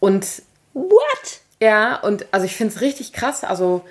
Und 0.00 0.42
What? 0.74 1.40
ja, 1.60 1.96
und 1.96 2.26
also 2.30 2.44
ich 2.44 2.54
finde 2.54 2.74
es 2.74 2.80
richtig 2.82 3.14
krass. 3.14 3.44
Also 3.44 3.82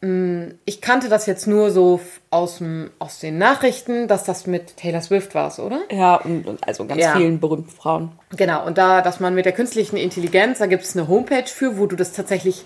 mh, 0.00 0.48
ich 0.64 0.80
kannte 0.80 1.08
das 1.08 1.26
jetzt 1.26 1.46
nur 1.46 1.70
so 1.70 2.00
aus, 2.30 2.58
dem, 2.58 2.90
aus 2.98 3.20
den 3.20 3.38
Nachrichten, 3.38 4.08
dass 4.08 4.24
das 4.24 4.48
mit 4.48 4.76
Taylor 4.76 5.02
Swift 5.02 5.36
war, 5.36 5.56
oder? 5.60 5.80
Ja, 5.92 6.16
und, 6.16 6.46
und 6.48 6.66
also 6.66 6.84
ganz 6.84 7.00
Ja. 7.00 7.16
vielen 7.16 7.38
berühmten 7.38 7.70
Frauen. 7.70 8.10
Genau, 8.36 8.66
und 8.66 8.76
da, 8.76 9.00
dass 9.02 9.20
man 9.20 9.34
mit 9.36 9.46
der 9.46 9.52
künstlichen 9.52 9.96
Intelligenz, 9.96 10.58
da 10.58 10.66
gibt 10.66 10.82
es 10.82 10.96
eine 10.96 11.06
Homepage 11.06 11.46
für, 11.46 11.78
wo 11.78 11.86
du 11.86 11.94
das 11.94 12.12
tatsächlich 12.12 12.64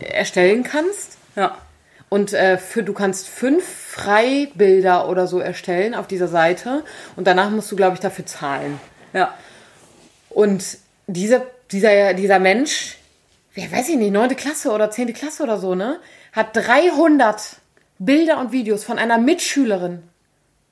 erstellen 0.00 0.62
kannst. 0.62 1.18
Ja. 1.36 1.56
Und 2.08 2.32
äh, 2.32 2.56
für, 2.56 2.82
du 2.82 2.92
kannst 2.92 3.28
fünf 3.28 3.64
Freibilder 3.64 5.08
oder 5.08 5.26
so 5.26 5.38
erstellen 5.40 5.94
auf 5.94 6.06
dieser 6.06 6.28
Seite. 6.28 6.84
Und 7.16 7.26
danach 7.26 7.50
musst 7.50 7.70
du, 7.70 7.76
glaube 7.76 7.94
ich, 7.94 8.00
dafür 8.00 8.24
zahlen. 8.26 8.80
Ja. 9.12 9.34
Und 10.30 10.78
diese 11.06 11.42
dieser, 11.70 12.14
dieser 12.14 12.38
Mensch, 12.38 12.96
wer 13.54 13.70
weiß 13.70 13.88
ich 13.90 13.96
nicht, 13.96 14.12
neunte 14.12 14.34
Klasse 14.34 14.70
oder 14.70 14.90
zehnte 14.90 15.12
Klasse 15.12 15.42
oder 15.42 15.58
so, 15.58 15.74
ne? 15.74 16.00
Hat 16.32 16.56
300 16.56 17.56
Bilder 17.98 18.38
und 18.38 18.52
Videos 18.52 18.84
von 18.84 18.98
einer 18.98 19.18
Mitschülerin 19.18 20.02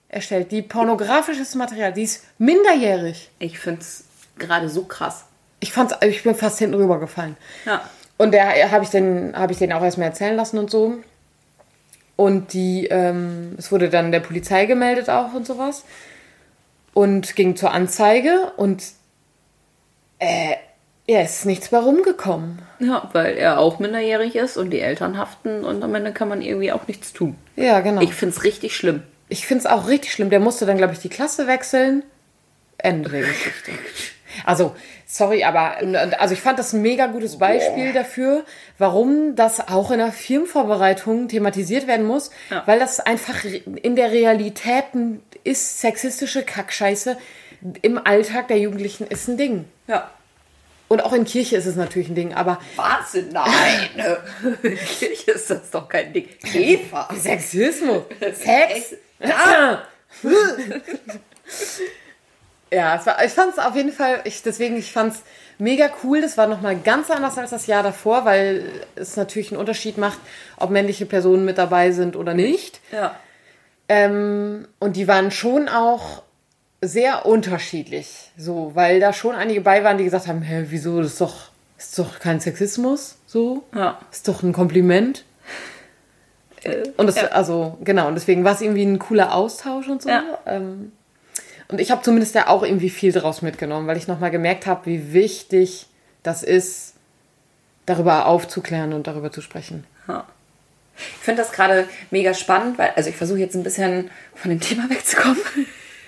erstellt, 0.09 0.53
die 0.53 0.63
pornografisches 0.63 1.55
Material, 1.55 1.93
die 1.93 2.05
ist 2.05 2.25
minderjährig. 2.39 3.31
Ich 3.39 3.59
finde 3.59 3.81
es 3.81 4.05
gerade 4.39 4.69
so 4.69 4.85
krass. 4.85 5.25
Ich 5.59 5.73
fand's, 5.73 5.95
ich 6.03 6.23
bin 6.23 6.35
fast 6.35 6.59
hinten 6.59 6.77
rübergefallen. 6.77 7.37
Ja. 7.65 7.83
Und 8.19 8.33
der 8.33 8.71
habe 8.71 8.85
ich 8.85 8.91
den, 8.91 9.37
habe 9.37 9.53
ich 9.53 9.59
den 9.59 9.73
auch 9.73 9.83
erstmal 9.83 10.09
erzählen 10.09 10.37
lassen 10.37 10.59
und 10.59 10.71
so. 10.71 10.99
Und 12.17 12.55
die, 12.55 12.87
ähm, 12.87 13.55
es 13.59 13.71
wurde 13.71 13.91
dann 13.91 14.11
der 14.11 14.21
Polizei 14.21 14.65
gemeldet 14.65 15.11
auch 15.11 15.35
und 15.35 15.47
sowas. 15.47 15.85
Und 16.95 17.37
ging 17.37 17.57
zur 17.57 17.73
Anzeige 17.73 18.53
und 18.57 18.83
äh, 20.19 20.55
ja, 21.07 21.21
ist 21.21 21.45
nichts 21.45 21.69
bei 21.69 21.79
rumgekommen. 21.79 22.63
Ja, 22.79 23.11
weil 23.13 23.37
er 23.37 23.59
auch 23.59 23.79
minderjährig 23.79 24.35
ist 24.35 24.57
und 24.57 24.71
die 24.71 24.81
Eltern 24.81 25.19
haften 25.19 25.63
und 25.65 25.83
am 25.83 25.95
Ende 25.95 26.13
kann 26.13 26.29
man 26.29 26.41
irgendwie 26.41 26.73
auch 26.73 26.89
nichts 26.89 27.13
tun. 27.13 27.37
Ja, 27.55 27.81
genau. 27.81 28.01
Ich 28.01 28.15
finde 28.15 28.35
es 28.35 28.45
richtig 28.45 28.75
schlimm. 28.75 29.03
Ich 29.29 29.47
finde 29.47 29.61
es 29.61 29.67
auch 29.67 29.89
richtig 29.89 30.13
schlimm. 30.13 30.31
Der 30.31 30.41
musste 30.41 30.65
dann, 30.65 30.79
glaube 30.79 30.95
ich, 30.95 31.01
die 31.01 31.09
Klasse 31.09 31.47
wechseln. 31.47 32.03
Ende 32.79 33.11
der 33.11 33.21
Geschichte. 33.23 33.73
Also, 34.45 34.75
sorry, 35.07 35.45
aber 35.45 35.77
also 36.19 36.35
ich 36.35 36.41
fand 36.41 36.59
das 36.59 36.73
ein 36.73 36.83
mega 36.83 37.07
gutes 37.07 37.39
Beispiel 37.39 37.93
dafür, 37.93 38.45
warum 38.79 39.37
das 39.37 39.69
auch 39.69 39.91
in 39.91 39.99
der 39.99 40.13
Firmenvorbereitung 40.13 41.29
thematisiert 41.29 41.87
werden 41.87 42.07
muss, 42.07 42.31
Ja. 42.51 42.63
weil 42.67 42.79
das 42.79 43.01
einfach 43.01 43.45
in 43.45 43.97
der 43.97 44.11
Realität 44.13 44.85
ist 45.45 45.81
sexistische 45.81 46.43
Kackscheiße 46.43 47.17
im 47.83 47.99
Alltag 48.05 48.49
der 48.49 48.59
Jugendlichen 48.59 49.07
ist 49.07 49.29
ein 49.29 49.37
Ding. 49.37 49.65
Ja. 49.87 50.11
Und 50.89 51.05
auch 51.05 51.13
in 51.13 51.25
Kirche 51.25 51.57
ist 51.57 51.67
es 51.67 51.75
natürlich 51.75 52.09
ein 52.09 52.15
Ding, 52.15 52.33
aber 52.35 52.61
Was? 52.77 53.15
Nein. 53.33 53.91
In 54.63 54.77
Kirche 54.99 55.33
ist 55.33 55.51
das 55.51 55.71
doch 55.71 55.89
kein 55.89 56.13
Ding. 56.13 56.29
Eva. 56.55 57.09
Sexismus, 57.19 58.03
Sex. 58.21 58.95
Ja, 59.19 59.83
ja 62.73 63.01
war, 63.05 63.25
ich 63.25 63.33
fand 63.33 63.53
es 63.53 63.59
auf 63.59 63.75
jeden 63.77 63.93
Fall, 63.93 64.21
ich, 64.25 64.43
deswegen, 64.43 64.77
ich 64.77 64.93
fand 64.93 65.15
es 65.15 65.23
mega 65.59 65.89
cool. 66.03 66.21
Das 66.21 66.37
war 66.37 66.47
nochmal 66.47 66.77
ganz 66.77 67.11
anders 67.11 67.39
als 67.39 67.51
das 67.51 67.67
Jahr 67.67 67.83
davor, 67.83 68.25
weil 68.25 68.65
es 68.95 69.17
natürlich 69.17 69.51
einen 69.51 69.61
Unterschied 69.61 69.99
macht, 69.99 70.19
ob 70.57 70.71
männliche 70.71 71.07
Personen 71.07 71.45
mit 71.45 71.59
dabei 71.59 71.93
sind 71.93 72.17
oder 72.17 72.35
nicht. 72.35 72.81
Ja. 72.93 73.15
Ähm, 73.89 74.67
und 74.79 74.97
die 74.97 75.07
waren 75.09 75.31
schon 75.31 75.69
auch 75.69 76.23
sehr 76.83 77.25
unterschiedlich, 77.27 78.31
so, 78.37 78.73
weil 78.75 79.01
da 79.01 79.13
schon 79.13 79.35
einige 79.35 79.61
bei 79.61 79.83
waren, 79.83 79.99
die 79.99 80.05
gesagt 80.05 80.27
haben, 80.27 80.43
hä, 80.43 80.67
wieso, 80.69 81.01
das 81.01 81.13
ist 81.13 81.21
doch, 81.21 81.51
ist 81.79 81.99
doch 81.99 82.19
kein 82.19 82.41
Sexismus, 82.41 83.17
so, 83.27 83.65
Ja. 83.75 83.99
ist 84.13 84.29
doch 84.29 84.43
ein 84.43 84.53
Kompliment. 84.53 85.25
Und 86.97 87.07
das, 87.07 87.17
ja. 87.17 87.29
also, 87.29 87.79
genau, 87.83 88.09
und 88.09 88.15
deswegen 88.15 88.45
war 88.45 88.53
es 88.55 88.61
irgendwie 88.61 88.83
ein 88.85 88.99
cooler 88.99 89.35
Austausch 89.35 89.89
und 89.89 90.03
so. 90.03 90.09
Ja. 90.09 90.23
Ähm, 90.47 90.93
und 91.69 91.81
ich 91.81 91.91
habe 91.91 92.03
zumindest 92.03 92.35
da 92.35 92.47
auch 92.47 92.63
irgendwie 92.63 92.91
viel 92.91 93.13
draus 93.13 93.43
mitgenommen, 93.43 93.87
weil 93.87 93.97
ich 93.97 94.09
nochmal 94.09 94.31
gemerkt 94.31 94.67
habe, 94.67 94.87
wie 94.87 95.13
wichtig 95.13 95.87
das 96.23 96.43
ist, 96.43 96.95
darüber 97.87 98.27
aufzuklären 98.27 98.93
und 98.93 99.07
darüber 99.07 99.31
zu 99.31 99.41
sprechen. 99.41 99.85
Ja. 100.09 100.27
Ich 100.97 101.25
finde 101.25 101.43
das 101.43 101.53
gerade 101.53 101.89
mega 102.11 102.35
spannend, 102.35 102.79
weil, 102.79 102.93
also 102.97 103.11
ich 103.11 103.17
versuche 103.17 103.39
jetzt 103.39 103.55
ein 103.55 103.63
bisschen 103.63 104.11
von 104.35 104.51
dem 104.51 104.61
Thema 104.61 104.89
wegzukommen. 104.89 105.39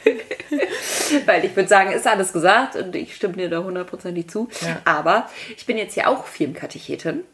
weil 1.27 1.45
ich 1.45 1.55
würde 1.55 1.69
sagen, 1.69 1.93
ist 1.93 2.07
alles 2.07 2.33
gesagt 2.33 2.77
und 2.77 2.95
ich 2.97 3.15
stimme 3.15 3.35
dir 3.35 3.50
da 3.50 3.62
hundertprozentig 3.62 4.29
zu. 4.29 4.49
Ja. 4.62 4.81
Aber 4.85 5.29
ich 5.57 5.67
bin 5.67 5.77
jetzt 5.77 5.97
ja 5.97 6.07
auch 6.07 6.27
Filmkatechetin. 6.27 7.25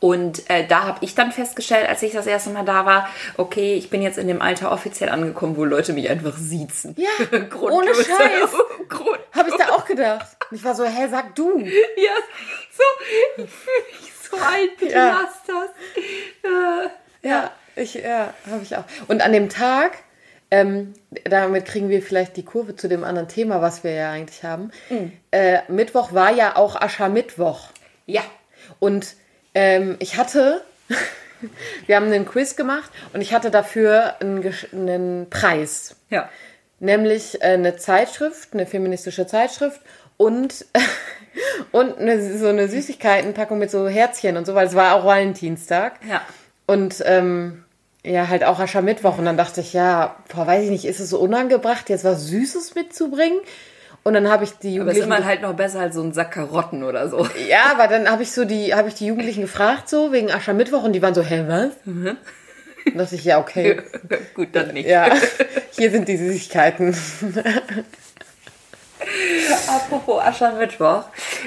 Und 0.00 0.48
äh, 0.50 0.66
da 0.66 0.84
habe 0.84 1.04
ich 1.04 1.14
dann 1.14 1.30
festgestellt, 1.30 1.88
als 1.88 2.02
ich 2.02 2.12
das 2.12 2.26
erste 2.26 2.50
Mal 2.50 2.64
da 2.64 2.84
war, 2.84 3.08
okay, 3.36 3.74
ich 3.74 3.90
bin 3.90 4.02
jetzt 4.02 4.18
in 4.18 4.26
dem 4.26 4.42
Alter 4.42 4.72
offiziell 4.72 5.08
angekommen, 5.08 5.56
wo 5.56 5.64
Leute 5.64 5.92
mich 5.92 6.08
einfach 6.10 6.36
siezen. 6.36 6.96
Ja, 6.98 7.08
ohne 7.60 7.94
Scheiß. 7.94 8.50
Habe 9.32 9.48
ich 9.50 9.54
da 9.56 9.68
auch 9.70 9.84
gedacht. 9.84 10.26
Ich 10.50 10.64
war 10.64 10.74
so, 10.74 10.84
hä, 10.84 11.06
sag 11.10 11.34
du. 11.36 11.60
Ja, 11.60 12.14
so, 12.76 13.42
ich 13.44 13.50
fühle 13.50 13.86
mich 14.00 14.12
so 14.30 14.36
alt, 14.36 14.76
bitte 14.78 14.94
Ja. 14.94 15.20
lass 15.22 15.42
das. 15.46 15.70
Äh, 17.22 17.28
Ja, 17.28 17.50
ich, 17.76 17.94
ja, 17.94 18.34
habe 18.50 18.62
ich 18.62 18.76
auch. 18.76 18.84
Und 19.06 19.22
an 19.22 19.32
dem 19.32 19.48
Tag, 19.48 19.92
ähm, 20.50 20.94
damit 21.24 21.66
kriegen 21.66 21.88
wir 21.88 22.02
vielleicht 22.02 22.36
die 22.36 22.44
Kurve 22.44 22.74
zu 22.74 22.88
dem 22.88 23.04
anderen 23.04 23.28
Thema, 23.28 23.62
was 23.62 23.84
wir 23.84 23.92
ja 23.92 24.10
eigentlich 24.10 24.42
haben. 24.42 24.70
Äh, 25.30 25.60
Mittwoch 25.68 26.12
war 26.12 26.32
ja 26.32 26.56
auch 26.56 26.74
Aschermittwoch. 26.80 27.68
ja, 28.06 28.22
Und 28.80 29.14
ähm, 29.58 29.96
ich 29.98 30.16
hatte, 30.16 30.62
wir 31.86 31.96
haben 31.96 32.06
einen 32.06 32.26
Quiz 32.26 32.54
gemacht 32.54 32.90
und 33.12 33.20
ich 33.20 33.34
hatte 33.34 33.50
dafür 33.50 34.14
einen, 34.20 34.54
einen 34.72 35.30
Preis. 35.30 35.96
ja. 36.10 36.28
Nämlich 36.80 37.42
äh, 37.42 37.54
eine 37.54 37.76
Zeitschrift, 37.76 38.50
eine 38.52 38.64
feministische 38.64 39.26
Zeitschrift 39.26 39.80
und, 40.16 40.64
und 41.72 41.98
eine, 41.98 42.38
so 42.38 42.46
eine 42.46 42.68
Süßigkeitenpackung 42.68 43.58
mit 43.58 43.72
so 43.72 43.88
Herzchen 43.88 44.36
und 44.36 44.46
so, 44.46 44.54
weil 44.54 44.68
es 44.68 44.76
war 44.76 44.94
auch 44.94 45.04
Valentinstag. 45.04 45.98
Ja. 46.08 46.22
Und 46.66 47.02
ähm, 47.04 47.64
ja, 48.04 48.28
halt 48.28 48.44
auch 48.44 48.60
Aschermittwoch. 48.60 49.18
Und 49.18 49.24
dann 49.24 49.36
dachte 49.36 49.60
ich, 49.60 49.72
ja, 49.72 50.14
boah, 50.28 50.46
weiß 50.46 50.62
ich 50.62 50.70
nicht, 50.70 50.84
ist 50.84 51.00
es 51.00 51.10
so 51.10 51.18
unangebracht, 51.18 51.88
jetzt 51.88 52.04
was 52.04 52.26
Süßes 52.26 52.76
mitzubringen? 52.76 53.40
Und 54.04 54.14
dann 54.14 54.28
habe 54.28 54.44
ich 54.44 54.52
die 54.52 54.80
Aber 54.80 54.90
ist 54.90 54.96
Jugendlichen. 54.96 55.06
immer 55.06 55.24
halt 55.24 55.42
noch 55.42 55.54
besser 55.54 55.80
als 55.80 55.94
so 55.94 56.02
ein 56.02 56.12
Sack 56.12 56.32
Karotten 56.32 56.82
oder 56.82 57.08
so. 57.08 57.26
ja, 57.48 57.72
aber 57.72 57.88
dann 57.88 58.10
habe 58.10 58.22
ich 58.22 58.32
so 58.32 58.44
die, 58.44 58.74
habe 58.74 58.88
ich 58.88 58.94
die 58.94 59.06
Jugendlichen 59.06 59.42
gefragt, 59.42 59.88
so 59.88 60.12
wegen 60.12 60.30
Aschermittwoch, 60.30 60.82
und 60.82 60.92
die 60.92 61.02
waren 61.02 61.14
so, 61.14 61.22
hä, 61.22 61.44
was? 61.46 61.72
Mhm. 61.84 62.16
Dachte 62.94 63.16
ich, 63.16 63.24
ja, 63.24 63.38
okay. 63.38 63.82
Gut, 64.34 64.48
dann 64.52 64.72
nicht. 64.72 64.88
Ja, 64.88 65.08
hier 65.72 65.90
sind 65.90 66.08
die 66.08 66.16
Süßigkeiten. 66.16 66.96
Apropos 69.68 70.22
Aschermittwoch. 70.22 71.04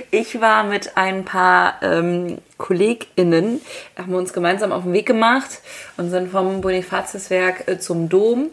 Ich 0.09 0.39
war 0.39 0.63
mit 0.63 0.97
ein 0.97 1.25
paar 1.25 1.75
ähm, 1.81 2.37
KollegInnen, 2.57 3.61
haben 3.97 4.11
wir 4.11 4.17
uns 4.17 4.33
gemeinsam 4.33 4.71
auf 4.71 4.83
den 4.83 4.93
Weg 4.93 5.05
gemacht 5.05 5.59
und 5.97 6.09
sind 6.09 6.31
vom 6.31 6.61
Bonifatiuswerk 6.61 7.67
äh, 7.67 7.79
zum 7.79 8.09
Dom. 8.09 8.51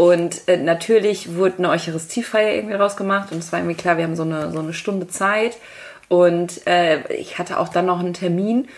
Und 0.00 0.48
äh, 0.48 0.56
natürlich 0.56 1.34
wurde 1.34 1.58
eine 1.58 1.68
Eucharistiefeier 1.68 2.54
irgendwie 2.54 2.74
rausgemacht 2.74 3.32
und 3.32 3.38
es 3.40 3.52
war 3.52 3.58
irgendwie 3.58 3.76
klar, 3.76 3.98
wir 3.98 4.04
haben 4.04 4.16
so 4.16 4.22
eine, 4.22 4.50
so 4.50 4.58
eine 4.58 4.72
Stunde 4.72 5.08
Zeit. 5.08 5.58
Und 6.08 6.66
äh, 6.66 7.06
ich 7.12 7.38
hatte 7.38 7.60
auch 7.60 7.68
dann 7.68 7.84
noch 7.84 8.00
einen 8.00 8.14
Termin. 8.14 8.68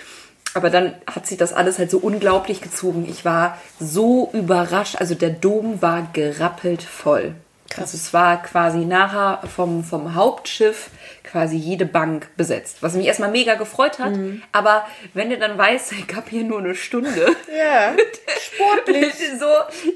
Aber 0.55 0.69
dann 0.69 0.95
hat 1.07 1.29
sich 1.29 1.38
das 1.38 1.52
alles 1.52 1.79
halt 1.79 1.93
so 1.93 1.99
unglaublich 1.99 2.61
gezogen. 2.61 3.07
Ich 3.09 3.25
war 3.25 3.57
so 3.79 4.31
überrascht. 4.33 4.97
Also 4.97 5.14
der 5.14 5.31
Dom 5.31 5.81
war 5.81 6.09
gerappelt 6.12 6.83
voll. 6.83 7.37
Also 7.76 7.97
es 7.97 8.12
war 8.12 8.43
quasi 8.43 8.79
nachher 8.79 9.47
vom, 9.47 9.85
vom 9.85 10.17
Hauptschiff 10.17 10.91
quasi 11.32 11.56
jede 11.56 11.86
Bank 11.86 12.28
besetzt. 12.36 12.78
Was 12.82 12.92
mich 12.94 13.06
erstmal 13.06 13.30
mega 13.30 13.54
gefreut 13.54 13.98
hat. 13.98 14.12
Aber 14.52 14.86
wenn 15.14 15.30
du 15.30 15.38
dann 15.38 15.56
weißt, 15.58 15.92
ich 16.08 16.14
habe 16.14 16.28
hier 16.30 16.44
nur 16.44 16.58
eine 16.60 16.74
Stunde. 16.74 17.10
Ja, 17.56 17.94
sportlich. 18.40 19.14
so, 19.38 19.46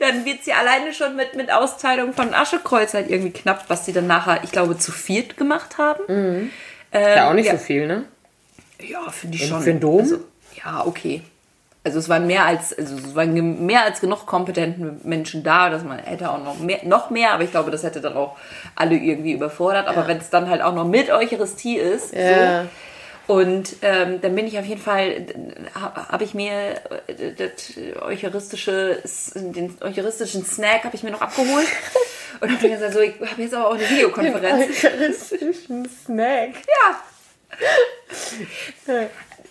dann 0.00 0.24
wird 0.24 0.44
sie 0.44 0.52
alleine 0.52 0.92
schon 0.92 1.16
mit, 1.16 1.34
mit 1.34 1.50
Austeilung 1.52 2.12
von 2.12 2.32
Aschekreuz 2.34 2.94
halt 2.94 3.10
irgendwie 3.10 3.32
knapp, 3.32 3.64
was 3.68 3.86
sie 3.86 3.92
dann 3.92 4.06
nachher, 4.06 4.40
ich 4.44 4.50
glaube, 4.52 4.76
zu 4.78 4.92
viert 4.92 5.36
gemacht 5.36 5.78
haben. 5.78 6.02
Ähm, 6.08 6.50
Ja, 6.92 7.28
auch 7.30 7.34
nicht 7.34 7.46
ja. 7.46 7.52
so 7.52 7.58
viel, 7.58 7.86
ne? 7.86 8.04
Ja, 8.80 9.10
finde 9.10 9.36
ich 9.36 9.42
Und 9.44 9.48
schon. 9.48 9.62
für 9.62 9.70
den 9.70 9.80
Dom? 9.80 9.98
Also, 10.00 10.18
ja, 10.64 10.84
okay. 10.86 11.22
Also 11.86 12.00
es 12.00 12.08
waren 12.08 12.26
mehr 12.26 12.44
als, 12.44 12.76
also 12.76 12.96
es 12.96 13.14
waren 13.14 13.64
mehr 13.64 13.84
als 13.84 14.00
genug 14.00 14.26
kompetente 14.26 14.96
Menschen 15.04 15.44
da, 15.44 15.70
dass 15.70 15.84
man 15.84 16.00
hätte 16.00 16.28
auch 16.28 16.42
noch 16.42 16.58
mehr, 16.58 16.80
noch 16.82 17.10
mehr, 17.10 17.30
aber 17.30 17.44
ich 17.44 17.52
glaube, 17.52 17.70
das 17.70 17.84
hätte 17.84 18.00
dann 18.00 18.16
auch 18.16 18.36
alle 18.74 18.96
irgendwie 18.96 19.30
überfordert. 19.30 19.86
Aber 19.86 20.08
wenn 20.08 20.16
es 20.16 20.28
dann 20.28 20.50
halt 20.50 20.62
auch 20.62 20.74
noch 20.74 20.84
mit 20.84 21.10
Eucharistie 21.10 21.76
ist, 21.76 22.12
Ja. 22.12 22.64
so, 23.28 23.34
und 23.34 23.76
ähm, 23.82 24.20
dann 24.20 24.34
bin 24.34 24.48
ich 24.48 24.58
auf 24.58 24.64
jeden 24.64 24.80
Fall, 24.80 25.26
habe 25.80 26.08
hab 26.08 26.20
ich 26.22 26.34
mir 26.34 26.74
äh, 27.06 27.32
das 27.36 27.74
eucharistische, 28.02 29.00
den 29.36 29.78
eucharistischen 29.80 30.44
Snack 30.44 30.82
habe 30.82 30.96
ich 30.96 31.04
mir 31.04 31.12
noch 31.12 31.22
abgeholt. 31.22 31.68
Und 32.40 32.50
habe 32.50 32.68
gesagt, 32.68 32.94
so, 32.94 33.00
ich 33.00 33.14
habe 33.20 33.42
jetzt 33.42 33.54
aber 33.54 33.68
auch 33.68 33.74
eine 33.74 33.88
Videokonferenz. 33.88 34.84
Eucharistischen 34.84 35.88
Snack. 35.88 36.50
Ja. 36.66 36.96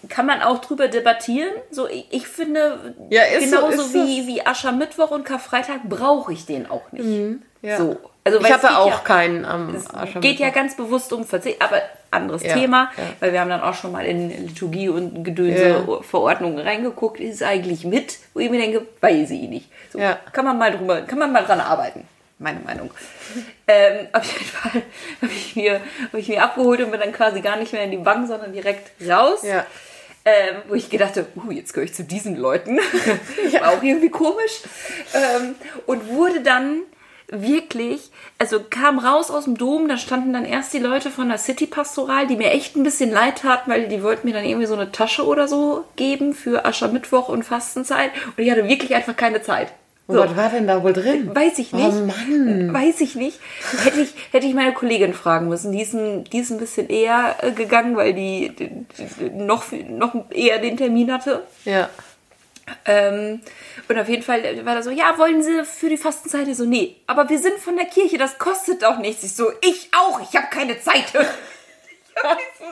Kann 0.10 0.26
man 0.26 0.42
auch 0.42 0.60
drüber 0.60 0.88
debattieren. 0.88 1.50
So, 1.72 1.88
ich, 1.88 2.06
ich 2.12 2.28
finde, 2.28 2.96
Ja, 3.10 3.22
so, 3.40 3.46
genauso 3.46 3.82
ist 3.84 3.94
wie, 3.94 4.28
wie 4.28 4.46
Aschermittwoch 4.46 5.12
und 5.12 5.24
Karfreitag 5.24 5.84
brauche 5.90 6.34
ich 6.34 6.46
den 6.46 6.70
auch 6.70 6.92
nicht. 6.92 7.06
Mhm, 7.06 7.42
ja. 7.62 7.78
So. 7.78 7.98
Also, 8.24 8.40
ich 8.40 8.50
es 8.50 8.62
geht 8.62 8.72
auch 8.72 8.90
ja, 8.90 8.98
keinen 9.04 9.46
am 9.46 9.76
Es 9.76 9.88
Aschermittwoch. 9.88 10.22
geht 10.22 10.40
ja 10.40 10.50
ganz 10.50 10.76
bewusst 10.76 11.14
um 11.14 11.26
Verzicht, 11.26 11.62
aber 11.62 11.82
anderes 12.10 12.42
Ja, 12.44 12.54
Thema, 12.54 12.90
weil 13.20 13.34
wir 13.34 13.40
haben 13.42 13.50
dann 13.50 13.62
auch 13.62 13.76
schon 13.76 13.92
mal 13.92 14.06
in 14.06 14.30
Liturgie 14.48 14.90
und 14.90 15.24
Gedönse. 15.24 15.86
Verordnungen 16.02 16.58
reingeguckt, 16.60 17.20
ist 17.20 17.36
es 17.36 17.42
eigentlich 17.44 17.84
mit, 17.86 18.18
wo 18.34 18.40
ich 18.40 18.50
mir 18.50 18.60
denke, 18.60 18.86
weiß 19.02 19.30
ich 19.32 19.48
nicht. 19.50 19.70
So. 19.92 20.00
Kann 20.32 20.46
man 20.46 20.58
mal 20.58 20.72
drüber, 20.72 21.02
kann 21.02 21.20
man 21.20 21.32
mal 21.32 21.44
dran 21.44 21.60
arbeiten. 21.60 22.08
Meine 22.40 22.60
Meinung. 22.60 22.92
Ähm, 23.68 24.08
auf 24.14 24.24
jeden 24.32 24.46
Fall 24.46 24.72
habe 25.24 25.32
ich, 25.32 25.56
mir, 25.56 25.82
hab 26.12 26.20
ich 26.20 26.28
mir 26.30 26.44
abgeholt 26.44 26.80
und 26.82 26.92
bin 26.92 27.00
dann 27.00 27.12
quasi 27.12 27.42
gar 27.42 27.56
nicht 27.58 27.74
mehr 27.74 27.84
in 27.84 27.90
die 27.90 27.98
Bank, 27.98 28.28
sondern 28.28 28.54
direkt 28.54 28.92
raus. 29.10 29.42
Ja. 29.42 29.66
Ähm, 30.28 30.56
wo 30.68 30.74
ich 30.74 30.90
gedacht 30.90 31.18
habe, 31.18 31.28
uh, 31.36 31.52
jetzt 31.52 31.74
gehöre 31.74 31.86
ich 31.86 31.94
zu 31.94 32.04
diesen 32.04 32.36
Leuten. 32.36 32.78
War 33.60 33.74
auch 33.74 33.84
irgendwie 33.84 34.10
komisch. 34.10 34.62
Ähm, 35.14 35.54
und 35.86 36.08
wurde 36.08 36.42
dann 36.42 36.82
wirklich, 37.28 38.12
also 38.38 38.60
kam 38.68 39.00
raus 39.00 39.30
aus 39.32 39.46
dem 39.46 39.58
Dom, 39.58 39.88
da 39.88 39.98
standen 39.98 40.34
dann 40.34 40.46
erst 40.46 40.74
die 40.74 40.80
Leute 40.80 41.12
von 41.12 41.30
der 41.30 41.38
City 41.38 41.68
Pastoral, 41.68 42.28
die 42.28 42.38
mir 42.38 42.52
echt 42.52 42.76
ein 42.76 42.84
bisschen 42.84 43.12
leid 43.12 43.40
taten, 43.40 43.70
weil 43.70 43.88
die 43.88 44.04
wollten 44.04 44.28
mir 44.28 44.34
dann 44.34 44.46
irgendwie 44.46 44.68
so 44.68 44.76
eine 44.76 44.92
Tasche 44.92 45.26
oder 45.26 45.48
so 45.48 45.86
geben 45.96 46.34
für 46.34 46.66
Aschermittwoch 46.66 47.30
und 47.30 47.44
Fastenzeit. 47.44 48.12
Und 48.36 48.44
ich 48.44 48.52
hatte 48.52 48.68
wirklich 48.68 48.96
einfach 48.96 49.16
keine 49.16 49.42
Zeit. 49.42 49.72
So. 50.08 50.20
Was 50.20 50.36
war 50.36 50.50
denn 50.50 50.68
da 50.68 50.84
wohl 50.84 50.94
drin? 50.94 51.36
Weiß 51.36 51.58
ich 51.58 51.74
nicht. 51.74 51.88
Oh 51.88 51.92
Mann. 52.06 52.72
Weiß 52.72 53.02
ich 53.02 53.16
nicht. 53.16 53.40
Hätte 53.84 54.02
ich, 54.02 54.14
hätte 54.32 54.46
ich 54.46 54.54
meine 54.54 54.74
Kollegin 54.74 55.14
fragen 55.16 55.50
müssen. 55.50 55.72
Die 55.72 55.82
ist 55.82 55.94
ein, 55.94 56.26
die 56.26 56.40
ist 56.40 56.52
ein 56.52 56.60
bisschen 56.60 56.90
eher 56.90 57.36
äh, 57.42 57.52
gegangen, 57.52 57.96
weil 57.96 58.14
die, 58.14 58.50
die, 58.56 59.30
noch, 59.32 59.66
noch 59.72 60.14
eher 60.30 60.60
den 60.60 60.78
Termin 60.78 61.12
hatte. 61.12 61.44
Ja. 61.64 61.90
Ähm, 62.86 63.42
und 63.90 63.98
auf 63.98 64.08
jeden 64.08 64.22
Fall 64.24 64.64
war 64.66 64.76
da 64.76 64.84
so, 64.84 64.92
ja, 64.92 65.18
wollen 65.18 65.42
Sie 65.42 65.64
für 65.66 65.90
die 65.90 65.98
Fastenzeit? 65.98 66.48
Ich 66.48 66.58
So, 66.58 66.66
nee, 66.66 66.98
aber 67.08 67.28
wir 67.30 67.40
sind 67.40 67.58
von 67.58 67.76
der 67.76 67.86
Kirche, 67.86 68.18
das 68.20 68.38
kostet 68.38 68.84
auch 68.84 68.98
nichts. 69.00 69.24
Ich 69.24 69.36
so, 69.36 69.52
ich 69.62 69.90
auch, 69.96 70.20
ich 70.22 70.36
habe 70.36 70.48
keine 70.52 70.80
Zeit. 70.80 71.06
Ich 72.18 72.24
habe 72.24 72.36
nicht 72.38 72.58
so 72.58 72.64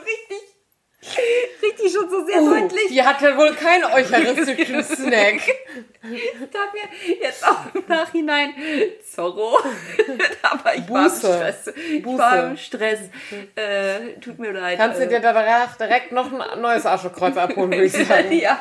richtig, 1.12 1.62
richtig 1.62 1.92
schon 1.92 2.08
so 2.08 2.24
sehr 2.24 2.40
Uh, 2.40 2.60
deutlich. 2.60 2.88
die 2.88 3.02
hatte 3.02 3.36
wohl 3.36 3.52
keinen 3.54 3.84
eucharistischen 3.84 4.82
Snack. 4.82 5.40
Ich 6.12 6.50
dachte 6.50 6.68
mir 6.74 7.16
jetzt 7.22 7.46
auch 7.46 7.74
im 7.74 7.82
Nachhinein, 7.88 8.50
Zorro. 9.14 9.58
aber 10.42 10.74
ich 10.74 10.88
war 10.90 11.06
im 11.06 11.10
Buße. 11.10 11.18
Stress. 11.18 11.74
Ich 11.90 12.02
Buße. 12.02 12.18
war 12.18 12.46
im 12.48 12.56
Stress. 12.56 13.00
Äh, 13.54 14.20
tut 14.20 14.38
mir 14.38 14.52
leid. 14.52 14.78
Kannst 14.78 15.00
du 15.00 15.04
äh, 15.04 15.08
dir 15.08 15.20
danach 15.20 15.76
direkt 15.76 16.12
noch 16.12 16.30
ein 16.30 16.60
neues 16.60 16.84
Aschekreuz 16.84 17.36
abholen, 17.36 17.70
würde 17.70 17.84
ich 17.84 17.92
sagen. 18.06 18.32
ja, 18.32 18.60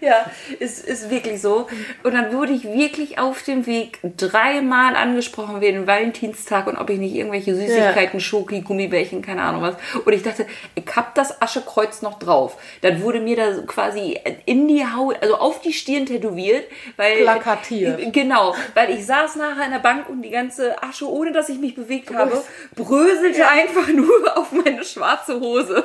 ja, 0.00 0.30
ist, 0.58 0.86
ist 0.86 1.10
wirklich 1.10 1.42
so. 1.42 1.66
Und 2.04 2.14
dann 2.14 2.32
wurde 2.32 2.52
ich 2.52 2.64
wirklich 2.64 3.18
auf 3.18 3.42
dem 3.42 3.66
Weg 3.66 3.98
dreimal 4.16 4.96
angesprochen 4.96 5.60
wegen 5.60 5.86
Valentinstag 5.86 6.66
und 6.68 6.76
ob 6.76 6.88
ich 6.88 6.98
nicht 6.98 7.14
irgendwelche 7.14 7.54
Süßigkeiten, 7.54 8.20
Schoki, 8.20 8.62
Gummibärchen, 8.62 9.20
keine 9.20 9.42
Ahnung 9.42 9.62
was. 9.62 9.74
Und 10.04 10.12
ich 10.12 10.22
dachte, 10.22 10.46
ich 10.74 10.84
hab 10.96 11.14
das 11.14 11.42
Aschekreuz 11.42 12.02
noch 12.02 12.18
drauf. 12.18 12.56
Dann 12.80 13.02
wurde 13.02 13.20
mir 13.20 13.36
da 13.36 13.62
quasi 13.66 14.18
in 14.46 14.68
die 14.68 14.84
Haut, 14.86 15.16
also 15.20 15.36
auf 15.36 15.60
die 15.60 15.72
Stirn 15.72 16.06
tätowiert, 16.06 16.64
weil 16.96 17.22
Plakatiert. 17.22 18.12
Genau, 18.12 18.54
weil 18.74 18.90
ich 18.90 19.06
saß 19.06 19.36
nachher 19.36 19.66
in 19.66 19.72
der 19.72 19.78
Bank 19.78 20.08
und 20.08 20.22
die 20.22 20.30
ganze 20.30 20.82
Asche, 20.82 21.08
ohne 21.10 21.32
dass 21.32 21.48
ich 21.48 21.58
mich 21.58 21.74
bewegt 21.74 22.14
habe, 22.14 22.42
bröselte 22.74 23.48
einfach 23.48 23.88
nur 23.88 24.08
auf 24.36 24.52
meine 24.52 24.84
schwarze 24.84 25.40
Hose. 25.40 25.84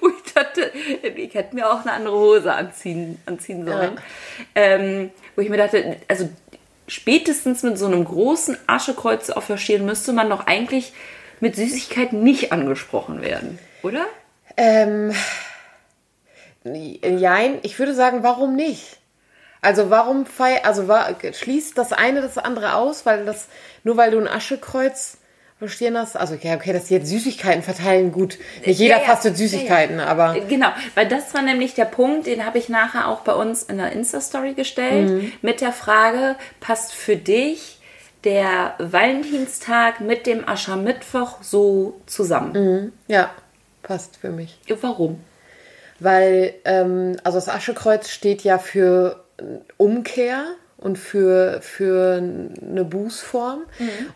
Wo 0.00 0.08
ich 0.08 0.32
dachte, 0.32 0.70
ich 1.16 1.34
hätte 1.34 1.54
mir 1.54 1.70
auch 1.70 1.82
eine 1.82 1.92
andere 1.92 2.16
Hose 2.16 2.52
anziehen, 2.52 3.20
anziehen 3.26 3.66
sollen. 3.66 4.00
Ähm, 4.54 5.10
wo 5.36 5.42
ich 5.42 5.48
mir 5.48 5.58
dachte, 5.58 5.96
also 6.08 6.28
spätestens 6.88 7.62
mit 7.62 7.78
so 7.78 7.86
einem 7.86 8.04
großen 8.04 8.56
Aschekreuz 8.66 9.30
auf 9.30 9.46
der 9.46 9.58
Stirn 9.58 9.84
müsste 9.84 10.12
man 10.12 10.30
doch 10.30 10.46
eigentlich 10.46 10.92
mit 11.40 11.54
Süßigkeiten 11.54 12.22
nicht 12.22 12.52
angesprochen 12.52 13.22
werden, 13.22 13.58
oder? 13.82 14.06
Ähm, 14.56 15.12
jein, 16.64 17.58
ich 17.62 17.78
würde 17.78 17.94
sagen, 17.94 18.22
warum 18.22 18.56
nicht? 18.56 18.98
Also 19.60 19.90
warum 19.90 20.24
fei 20.26 20.64
also 20.64 20.86
wa 20.88 21.08
schließt 21.32 21.76
das 21.76 21.92
eine 21.92 22.20
das 22.22 22.38
andere 22.38 22.74
aus, 22.74 23.04
weil 23.06 23.24
das 23.24 23.46
nur 23.84 23.96
weil 23.96 24.10
du 24.12 24.18
ein 24.18 24.28
Aschekreuz 24.28 25.18
verstehen 25.58 25.98
hast, 25.98 26.16
also 26.16 26.34
okay, 26.34 26.54
okay, 26.54 26.72
dass 26.72 26.84
die 26.84 26.94
jetzt 26.94 27.08
Süßigkeiten 27.08 27.64
verteilen, 27.64 28.12
gut, 28.12 28.38
nicht 28.64 28.78
jeder 28.78 28.98
Ja, 28.98 29.02
ja. 29.02 29.08
fastet 29.08 29.36
Süßigkeiten, 29.36 29.98
aber 29.98 30.38
Genau, 30.48 30.68
weil 30.94 31.08
das 31.08 31.34
war 31.34 31.42
nämlich 31.42 31.74
der 31.74 31.86
Punkt, 31.86 32.28
den 32.28 32.46
habe 32.46 32.58
ich 32.58 32.68
nachher 32.68 33.08
auch 33.08 33.22
bei 33.22 33.32
uns 33.32 33.64
in 33.64 33.78
der 33.78 33.90
Insta-Story 33.90 34.54
gestellt, 34.54 35.10
Mhm. 35.10 35.32
mit 35.42 35.60
der 35.60 35.72
Frage, 35.72 36.36
passt 36.60 36.94
für 36.94 37.16
dich 37.16 37.80
der 38.22 38.74
Valentinstag 38.78 40.00
mit 40.00 40.26
dem 40.26 40.48
Aschermittwoch 40.48 41.42
so 41.42 42.00
zusammen? 42.06 42.92
ja, 43.08 43.30
passt 43.82 44.16
für 44.18 44.30
mich. 44.30 44.60
Warum? 44.80 45.20
Weil, 45.98 46.54
ähm, 46.64 47.16
also 47.24 47.36
das 47.38 47.48
Aschekreuz 47.48 48.10
steht 48.10 48.42
ja 48.44 48.58
für 48.58 49.24
Umkehr 49.76 50.44
und 50.76 50.96
für, 50.96 51.60
für 51.60 52.16
eine 52.16 52.84
Bußform. 52.84 53.62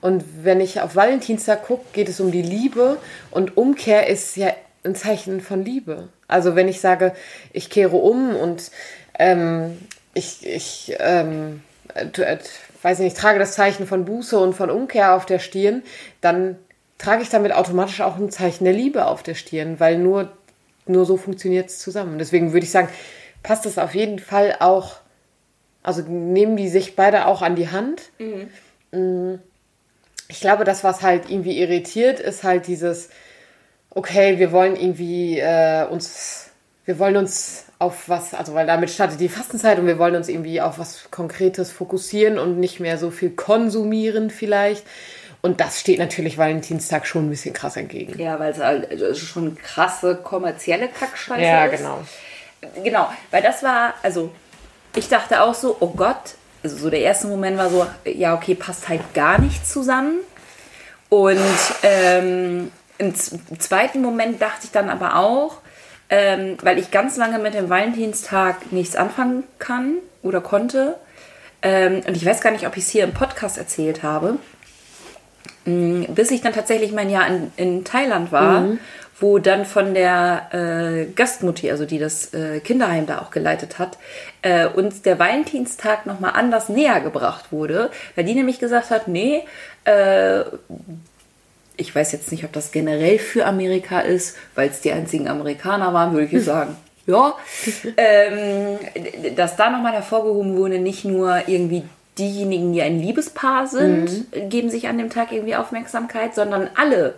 Und 0.01 0.25
wenn 0.43 0.61
ich 0.61 0.81
auf 0.81 0.95
Valentinstag 0.95 1.65
gucke, 1.65 1.85
geht 1.93 2.09
es 2.09 2.21
um 2.21 2.31
die 2.31 2.43
Liebe 2.43 2.99
und 3.31 3.57
Umkehr 3.57 4.07
ist 4.07 4.37
ja 4.37 4.53
ein 4.85 4.95
Zeichen 4.95 5.41
von 5.41 5.65
Liebe. 5.65 6.09
Also 6.29 6.57
wenn 6.57 6.69
ich 6.69 6.81
sage, 6.81 7.15
ich 7.53 7.71
kehre 7.71 7.97
um 7.97 8.35
und 8.35 8.71
ähm, 9.19 9.79
ich, 10.15 10.47
ich 10.47 10.97
ähm, 10.99 11.63
äh, 11.95 12.39
weiß 12.83 12.99
nicht, 13.01 13.17
trage 13.17 13.39
das 13.39 13.55
Zeichen 13.55 13.87
von 13.87 14.05
Buße 14.05 14.39
und 14.39 14.55
von 14.55 14.71
Umkehr 14.71 15.15
auf 15.15 15.27
der 15.27 15.39
Stirn, 15.39 15.83
dann 16.21 16.57
trage 16.99 17.23
ich 17.23 17.29
damit 17.29 17.53
automatisch 17.53 18.01
auch 18.01 18.17
ein 18.17 18.31
Zeichen 18.31 18.65
der 18.65 18.73
Liebe 18.73 19.07
auf 19.07 19.23
der 19.23 19.35
Stirn, 19.35 19.81
weil 19.81 19.99
nur, 19.99 20.33
nur 20.87 21.05
so 21.05 21.17
funktioniert 21.17 21.69
es 21.69 21.79
zusammen. 21.79 22.19
Deswegen 22.19 22.53
würde 22.53 22.65
ich 22.65 22.71
sagen, 22.71 22.89
passt 23.43 23.67
es 23.67 23.79
auf 23.79 23.95
jeden 23.95 24.19
Fall 24.19 24.57
auch, 24.61 24.97
also 25.83 26.03
nehmen 26.03 26.57
die 26.57 26.69
sich 26.69 26.97
beide 26.97 27.27
auch 27.27 27.43
an 27.43 27.57
die 27.57 27.71
Hand. 27.71 28.11
Mm. 28.93 29.35
Ich 30.29 30.41
glaube, 30.41 30.65
das, 30.65 30.85
was 30.85 31.03
halt 31.03 31.29
irgendwie 31.29 31.59
irritiert, 31.59 32.21
ist 32.21 32.43
halt 32.45 32.67
dieses, 32.67 33.11
okay, 33.91 34.39
wir 34.39 34.53
wollen 34.53 34.77
irgendwie 34.77 35.39
äh, 35.39 35.85
uns, 35.87 36.51
wir 36.85 36.99
wollen 36.99 37.17
uns 37.17 37.67
auf 37.79 38.09
was, 38.09 38.33
also 38.33 38.55
weil 38.55 38.67
damit 38.67 38.91
startet 38.91 39.21
die 39.21 39.29
Fastenzeit 39.29 39.79
und 39.79 39.87
wir 39.87 39.99
wollen 39.99 40.15
uns 40.15 40.29
irgendwie 40.29 40.61
auf 40.61 40.79
was 40.79 41.11
Konkretes 41.11 41.73
fokussieren 41.73 42.39
und 42.39 42.59
nicht 42.61 42.81
mehr 42.81 42.97
so 42.97 43.11
viel 43.11 43.31
konsumieren 43.31 44.31
vielleicht. 44.31 44.87
Und 45.43 45.61
das 45.61 45.81
steht 45.81 45.99
natürlich 45.99 46.39
Valentinstag 46.39 47.05
schon 47.05 47.27
ein 47.27 47.31
bisschen 47.31 47.53
krass 47.53 47.77
entgegen. 47.77 48.17
Ja, 48.19 48.39
weil 48.39 48.53
es 48.53 48.59
halt 48.59 48.89
also 48.89 49.13
schon 49.15 49.57
krasse 49.57 50.15
kommerzielle 50.17 50.89
Kackscheiße 50.89 51.43
Ja, 51.43 51.65
ist. 51.65 51.79
genau. 51.79 52.01
Genau, 52.85 53.11
weil 53.33 53.43
das 53.43 53.65
war, 53.65 53.95
also 54.05 54.31
ich 54.95 55.09
dachte 55.09 55.43
auch 55.43 55.55
so, 55.55 55.77
oh 55.81 55.89
Gott, 55.97 56.35
also 56.63 56.77
so 56.77 56.91
der 56.91 57.01
erste 57.01 57.27
Moment 57.27 57.59
war 57.59 57.71
so, 57.71 57.87
ja, 58.05 58.35
okay, 58.35 58.55
passt 58.55 58.89
halt 58.89 59.15
gar 59.15 59.39
nicht 59.39 59.67
zusammen. 59.67 60.19
Und 61.09 61.39
ähm, 61.83 62.71
im 62.99 63.15
zweiten 63.15 64.01
Moment 64.01 64.41
dachte 64.41 64.65
ich 64.65 64.71
dann 64.71 64.89
aber 64.89 65.17
auch, 65.17 65.59
ähm, 66.09 66.57
weil 66.63 66.79
ich 66.79 66.91
ganz 66.91 67.17
lange 67.17 67.39
mit 67.39 67.55
dem 67.55 67.69
Valentinstag 67.69 68.73
nichts 68.73 68.97
anfangen 68.97 69.45
kann 69.59 69.97
oder 70.23 70.41
konnte. 70.41 70.97
Ähm, 71.63 72.03
und 72.07 72.17
ich 72.17 72.25
weiß 72.25 72.41
gar 72.41 72.51
nicht, 72.51 72.67
ob 72.67 72.77
ich 72.77 72.85
es 72.85 72.91
hier 72.91 73.05
im 73.05 73.13
Podcast 73.13 73.59
erzählt 73.59 74.03
habe. 74.03 74.39
Mm, 75.65 76.05
Bis 76.09 76.31
ich 76.31 76.43
dann 76.43 76.53
tatsächlich 76.53 76.93
mein 76.93 77.11
Jahr 77.11 77.27
in, 77.27 77.53
in 77.57 77.85
Thailand 77.85 78.33
war, 78.33 78.63
wo 79.19 79.39
dann 79.39 79.65
von 79.65 79.95
der 79.95 80.49
äh, 80.53 81.13
Gastmutti, 81.13 81.71
also 81.71 81.87
die 81.87 81.99
das 81.99 82.35
äh, 82.35 82.61
Kinderheim 82.61 83.07
da 83.07 83.21
auch 83.21 83.31
geleitet 83.31 83.79
hat, 83.79 83.99
äh, 84.43 84.67
uns 84.67 85.03
der 85.03 85.19
Valentinstag 85.19 86.07
nochmal 86.07 86.33
anders 86.35 86.69
näher 86.69 87.01
gebracht 87.01 87.53
wurde, 87.53 87.91
weil 88.17 88.25
die 88.25 88.35
nämlich 88.35 88.59
gesagt 88.59 88.91
hat, 88.91 89.09
nee, 89.09 89.45
äh, 89.85 90.41
ich 91.77 91.95
weiß 91.95 92.13
jetzt 92.13 92.31
nicht, 92.33 92.45
ob 92.45 92.53
das 92.53 92.73
generell 92.73 93.19
für 93.19 93.47
Amerika 93.47 94.01
ist, 94.01 94.37
weil 94.55 94.69
es 94.69 94.81
die 94.81 94.93
einzigen 94.93 95.29
Amerikaner 95.29 95.95
waren, 95.95 96.13
würde 96.13 96.37
ich 96.37 96.45
sagen. 96.45 96.77
Ja, 97.05 97.35
ähm, 97.97 98.79
dass 99.35 99.57
da 99.57 99.71
nochmal 99.71 99.93
hervorgehoben 99.93 100.57
wurde, 100.57 100.79
nicht 100.79 101.05
nur 101.05 101.49
irgendwie 101.49 101.83
diejenigen, 102.17 102.73
die 102.73 102.83
ein 102.83 103.01
Liebespaar 103.01 103.67
sind, 103.67 104.27
geben 104.49 104.71
sich 104.71 104.87
an 104.87 104.99
dem 104.99 105.11
Tag 105.11 105.33
irgendwie 105.33 105.57
Aufmerksamkeit, 105.57 106.35
sondern 106.35 106.71
alle, 106.77 107.15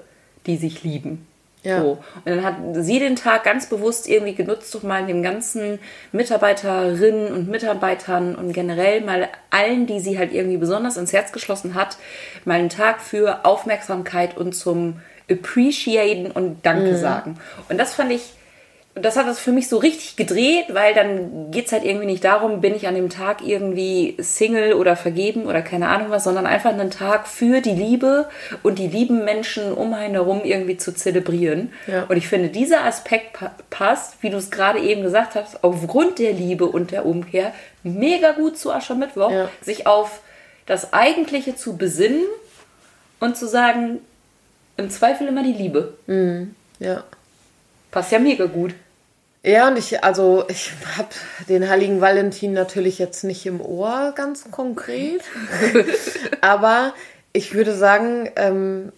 die 0.47 0.57
sich 0.57 0.85
lieben. 0.85 1.27
Ja. 1.65 1.81
So. 1.81 1.99
Und 2.25 2.27
dann 2.27 2.45
hat 2.45 2.57
sie 2.75 2.99
den 2.99 3.17
Tag 3.17 3.45
ganz 3.45 3.67
bewusst 3.67 4.07
irgendwie 4.07 4.35
genutzt, 4.35 4.75
um 4.77 4.87
mal 4.87 5.07
den 5.07 5.23
ganzen 5.23 5.79
Mitarbeiterinnen 6.13 7.33
und 7.33 7.49
Mitarbeitern 7.49 8.35
und 8.35 8.53
generell 8.53 9.01
mal 9.01 9.29
allen, 9.51 9.87
die 9.87 10.01
sie 10.01 10.19
halt 10.19 10.33
irgendwie 10.33 10.59
besonders 10.59 10.97
ins 10.99 11.13
Herz 11.13 11.33
geschlossen 11.33 11.75
hat, 11.75 11.97
mal 12.45 12.59
einen 12.59 12.69
Tag 12.69 13.01
für 13.01 13.45
Aufmerksamkeit 13.47 14.37
und 14.37 14.55
zum 14.55 15.01
Appreciaten 15.31 16.31
und 16.31 16.65
Danke 16.67 16.97
sagen. 16.99 17.39
Und 17.71 17.79
das 17.79 17.95
fand 17.95 18.13
ich, 18.13 18.35
das 18.97 19.17
hat 19.17 19.27
das 19.27 19.41
für 19.41 19.51
mich 19.51 19.69
so 19.69 19.79
richtig 19.79 20.15
gedreht, 20.15 20.67
weil 20.73 20.95
dann 20.95 21.51
geht 21.51 21.67
es 21.67 21.73
halt 21.73 21.85
irgendwie 21.85 22.07
nicht 22.07 22.23
darum, 22.23 22.61
bin 22.61 22.77
ich 22.77 22.87
an 22.87 22.95
dem 22.95 23.11
Tag 23.11 23.43
irgendwie 23.45 24.15
Single 24.21 24.75
oder 24.75 24.95
vergeben 24.95 25.47
oder 25.47 25.63
keine 25.63 25.89
Ahnung 25.89 26.11
was, 26.11 26.23
sondern 26.23 26.47
einfach 26.47 26.71
einen 26.71 26.93
Tag 26.93 27.27
für 27.27 27.61
die 27.61 27.73
Liebe 27.73 28.29
und 28.63 28.79
die 28.79 28.87
lieben 28.87 29.25
Menschen 29.25 29.73
um 29.73 29.95
einen 29.95 30.15
herum 30.15 30.43
irgendwie 30.45 30.77
zu 30.77 30.95
zelebrieren. 30.95 31.73
Ja. 31.89 32.05
Und 32.05 32.17
ich 32.17 32.29
finde, 32.29 32.51
dieser 32.51 32.85
Aspekt 32.85 33.33
pa 33.33 33.51
passt, 33.69 34.23
wie 34.23 34.31
du 34.31 34.37
es 34.37 34.53
gerade 34.53 34.79
eben 34.79 35.03
gesagt 35.03 35.35
hast, 35.35 35.65
aufgrund 35.65 36.21
der 36.21 36.33
Liebe 36.33 36.67
und 36.67 36.93
der 36.93 37.05
Umkehr 37.05 37.53
mega 37.83 38.31
gut 38.31 38.57
zu 38.57 38.73
Aschermittwoch, 38.73 39.33
Ja. 39.33 39.49
sich 39.61 39.89
auf 39.89 40.21
das 40.67 40.93
Eigentliche 40.93 41.57
zu 41.57 41.77
besinnen 41.77 42.23
und 43.19 43.37
zu 43.37 43.49
sagen, 43.49 43.99
im 44.77 44.89
Zweifel 44.89 45.27
immer 45.27 45.43
die 45.43 45.53
Liebe. 45.53 45.95
Ja. 46.79 47.03
Passt 47.91 48.13
ja 48.13 48.21
mega 48.21 48.47
gut. 48.47 48.75
Ja, 49.45 49.69
und 49.69 49.79
ich, 49.79 50.03
also 50.03 50.45
ich 50.49 50.73
habe 50.97 51.09
den 51.51 51.69
heiligen 51.69 52.01
Valentin 52.01 52.55
natürlich 52.55 52.99
jetzt 52.99 53.25
nicht 53.25 53.45
im 53.45 53.61
Ohr 53.61 54.15
ganz 54.17 54.51
konkret. 54.51 55.21
Aber 56.41 56.95
ich 57.35 57.53
würde 57.53 57.75
sagen, 57.75 58.31
ähm, 58.37 58.91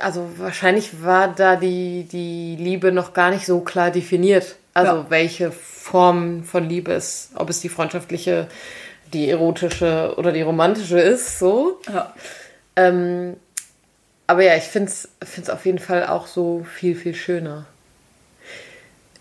also 0.00 0.30
wahrscheinlich 0.38 1.02
war 1.02 1.28
da 1.28 1.56
die, 1.56 2.04
die 2.10 2.56
Liebe 2.56 2.90
noch 2.90 3.12
gar 3.12 3.30
nicht 3.30 3.44
so 3.44 3.60
klar 3.60 3.90
definiert. 3.90 4.56
Also 4.72 4.92
Ja. 4.92 5.06
welche 5.10 5.52
Form 5.52 6.44
von 6.44 6.66
Liebe 6.66 6.92
es, 6.92 7.30
ob 7.34 7.50
es 7.50 7.60
die 7.60 7.68
freundschaftliche, 7.68 8.48
die 9.12 9.28
erotische 9.28 10.14
oder 10.16 10.32
die 10.32 10.42
romantische 10.42 10.98
ist, 10.98 11.38
so. 11.38 11.80
Ja. 11.92 12.14
Ähm, 12.76 13.36
aber 14.26 14.42
ja, 14.42 14.56
ich 14.56 14.64
finde 14.64 14.90
es 14.90 15.50
auf 15.50 15.66
jeden 15.66 15.78
Fall 15.78 16.06
auch 16.06 16.26
so 16.26 16.64
viel, 16.64 16.96
viel 16.96 17.14
schöner. 17.14 17.66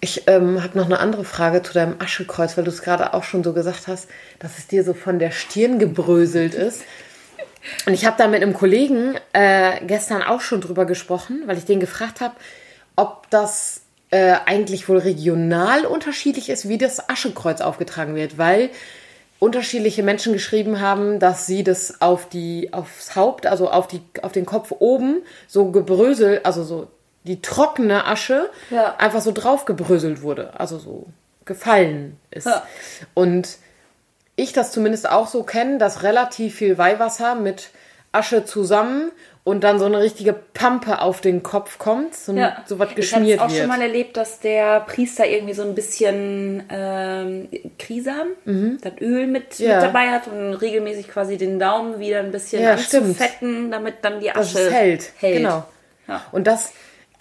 Ich 0.03 0.23
ähm, 0.27 0.61
habe 0.61 0.77
noch 0.77 0.87
eine 0.87 0.99
andere 0.99 1.23
Frage 1.23 1.63
zu 1.63 1.71
deinem 1.71 1.95
Aschekreuz, 1.99 2.57
weil 2.57 2.65
du 2.65 2.71
es 2.71 2.81
gerade 2.81 3.13
auch 3.13 3.23
schon 3.23 3.41
so 3.41 3.53
gesagt 3.53 3.87
hast, 3.87 4.09
dass 4.37 4.57
es 4.57 4.67
dir 4.67 4.83
so 4.83 4.93
von 4.93 5.17
der 5.17 5.31
Stirn 5.31 5.79
gebröselt 5.79 6.55
ist. 6.55 6.81
Und 7.85 7.93
ich 7.93 8.05
habe 8.05 8.17
da 8.17 8.27
mit 8.27 8.41
einem 8.41 8.51
Kollegen 8.51 9.15
äh, 9.31 9.79
gestern 9.85 10.21
auch 10.21 10.41
schon 10.41 10.59
drüber 10.59 10.83
gesprochen, 10.83 11.43
weil 11.45 11.57
ich 11.57 11.63
den 11.63 11.79
gefragt 11.79 12.19
habe, 12.19 12.35
ob 12.97 13.29
das 13.29 13.79
äh, 14.11 14.35
eigentlich 14.45 14.89
wohl 14.89 14.97
regional 14.97 15.85
unterschiedlich 15.85 16.49
ist, 16.49 16.67
wie 16.67 16.77
das 16.77 17.07
Aschekreuz 17.07 17.61
aufgetragen 17.61 18.13
wird, 18.13 18.37
weil 18.37 18.71
unterschiedliche 19.39 20.03
Menschen 20.03 20.33
geschrieben 20.33 20.81
haben, 20.81 21.19
dass 21.19 21.45
sie 21.45 21.63
das 21.63 22.01
auf 22.01 22.27
die 22.27 22.73
aufs 22.73 23.15
Haupt, 23.15 23.45
also 23.45 23.69
auf 23.69 23.87
die 23.87 24.01
auf 24.21 24.33
den 24.33 24.45
Kopf 24.45 24.73
oben 24.79 25.21
so 25.47 25.71
gebröselt, 25.71 26.45
also 26.45 26.65
so 26.65 26.89
die 27.23 27.41
trockene 27.41 28.05
Asche 28.05 28.49
Ja. 28.69 28.95
einfach 28.97 29.21
so 29.21 29.31
drauf 29.31 29.65
gebröselt 29.65 30.21
wurde, 30.21 30.51
also 30.59 30.77
so 30.77 31.07
gefallen 31.45 32.17
ist. 32.31 32.45
Ja. 32.47 32.63
Und 33.13 33.57
ich 34.35 34.53
das 34.53 34.71
zumindest 34.71 35.09
auch 35.09 35.27
so 35.27 35.43
kenne, 35.43 35.77
dass 35.77 36.03
relativ 36.03 36.55
viel 36.55 36.77
Weihwasser 36.77 37.35
mit 37.35 37.69
Asche 38.11 38.45
zusammen 38.45 39.11
und 39.43 39.63
dann 39.63 39.77
so 39.79 39.85
eine 39.85 39.99
richtige 39.99 40.33
Pampe 40.33 41.01
auf 41.01 41.19
den 41.19 41.43
Kopf 41.43 41.77
kommt, 41.79 42.15
so, 42.15 42.33
Ja. 42.33 42.63
so 42.65 42.79
was 42.79 42.89
ich 42.91 42.95
geschmiert 42.95 43.39
habe 43.39 43.49
auch 43.49 43.53
wird. 43.53 43.61
schon 43.61 43.69
mal 43.69 43.81
erlebt, 43.81 44.15
dass 44.15 44.39
der 44.39 44.79
Priester 44.81 45.25
irgendwie 45.27 45.53
so 45.53 45.63
ein 45.63 45.75
bisschen 45.75 46.63
ähm, 46.69 47.49
Krisam, 47.77 48.27
das 48.81 48.93
Öl 49.01 49.27
mit, 49.27 49.59
Mhm. 49.59 49.65
Ja. 49.65 49.75
mit 49.75 49.83
dabei 49.83 50.11
hat 50.11 50.27
und 50.27 50.53
regelmäßig 50.53 51.09
quasi 51.09 51.37
den 51.37 51.59
Daumen 51.59 51.99
wieder 51.99 52.19
ein 52.19 52.31
bisschen 52.31 52.61
Ja, 52.63 52.77
stimmt. 52.77 53.07
anzufetten, 53.19 53.69
damit 53.71 53.95
dann 54.03 54.19
die 54.19 54.31
Asche 54.31 54.59
es 54.59 54.71
hält. 54.73 55.11
Genau. 55.19 55.63
Ja. 56.07 56.21
Und 56.31 56.47
das, 56.47 56.71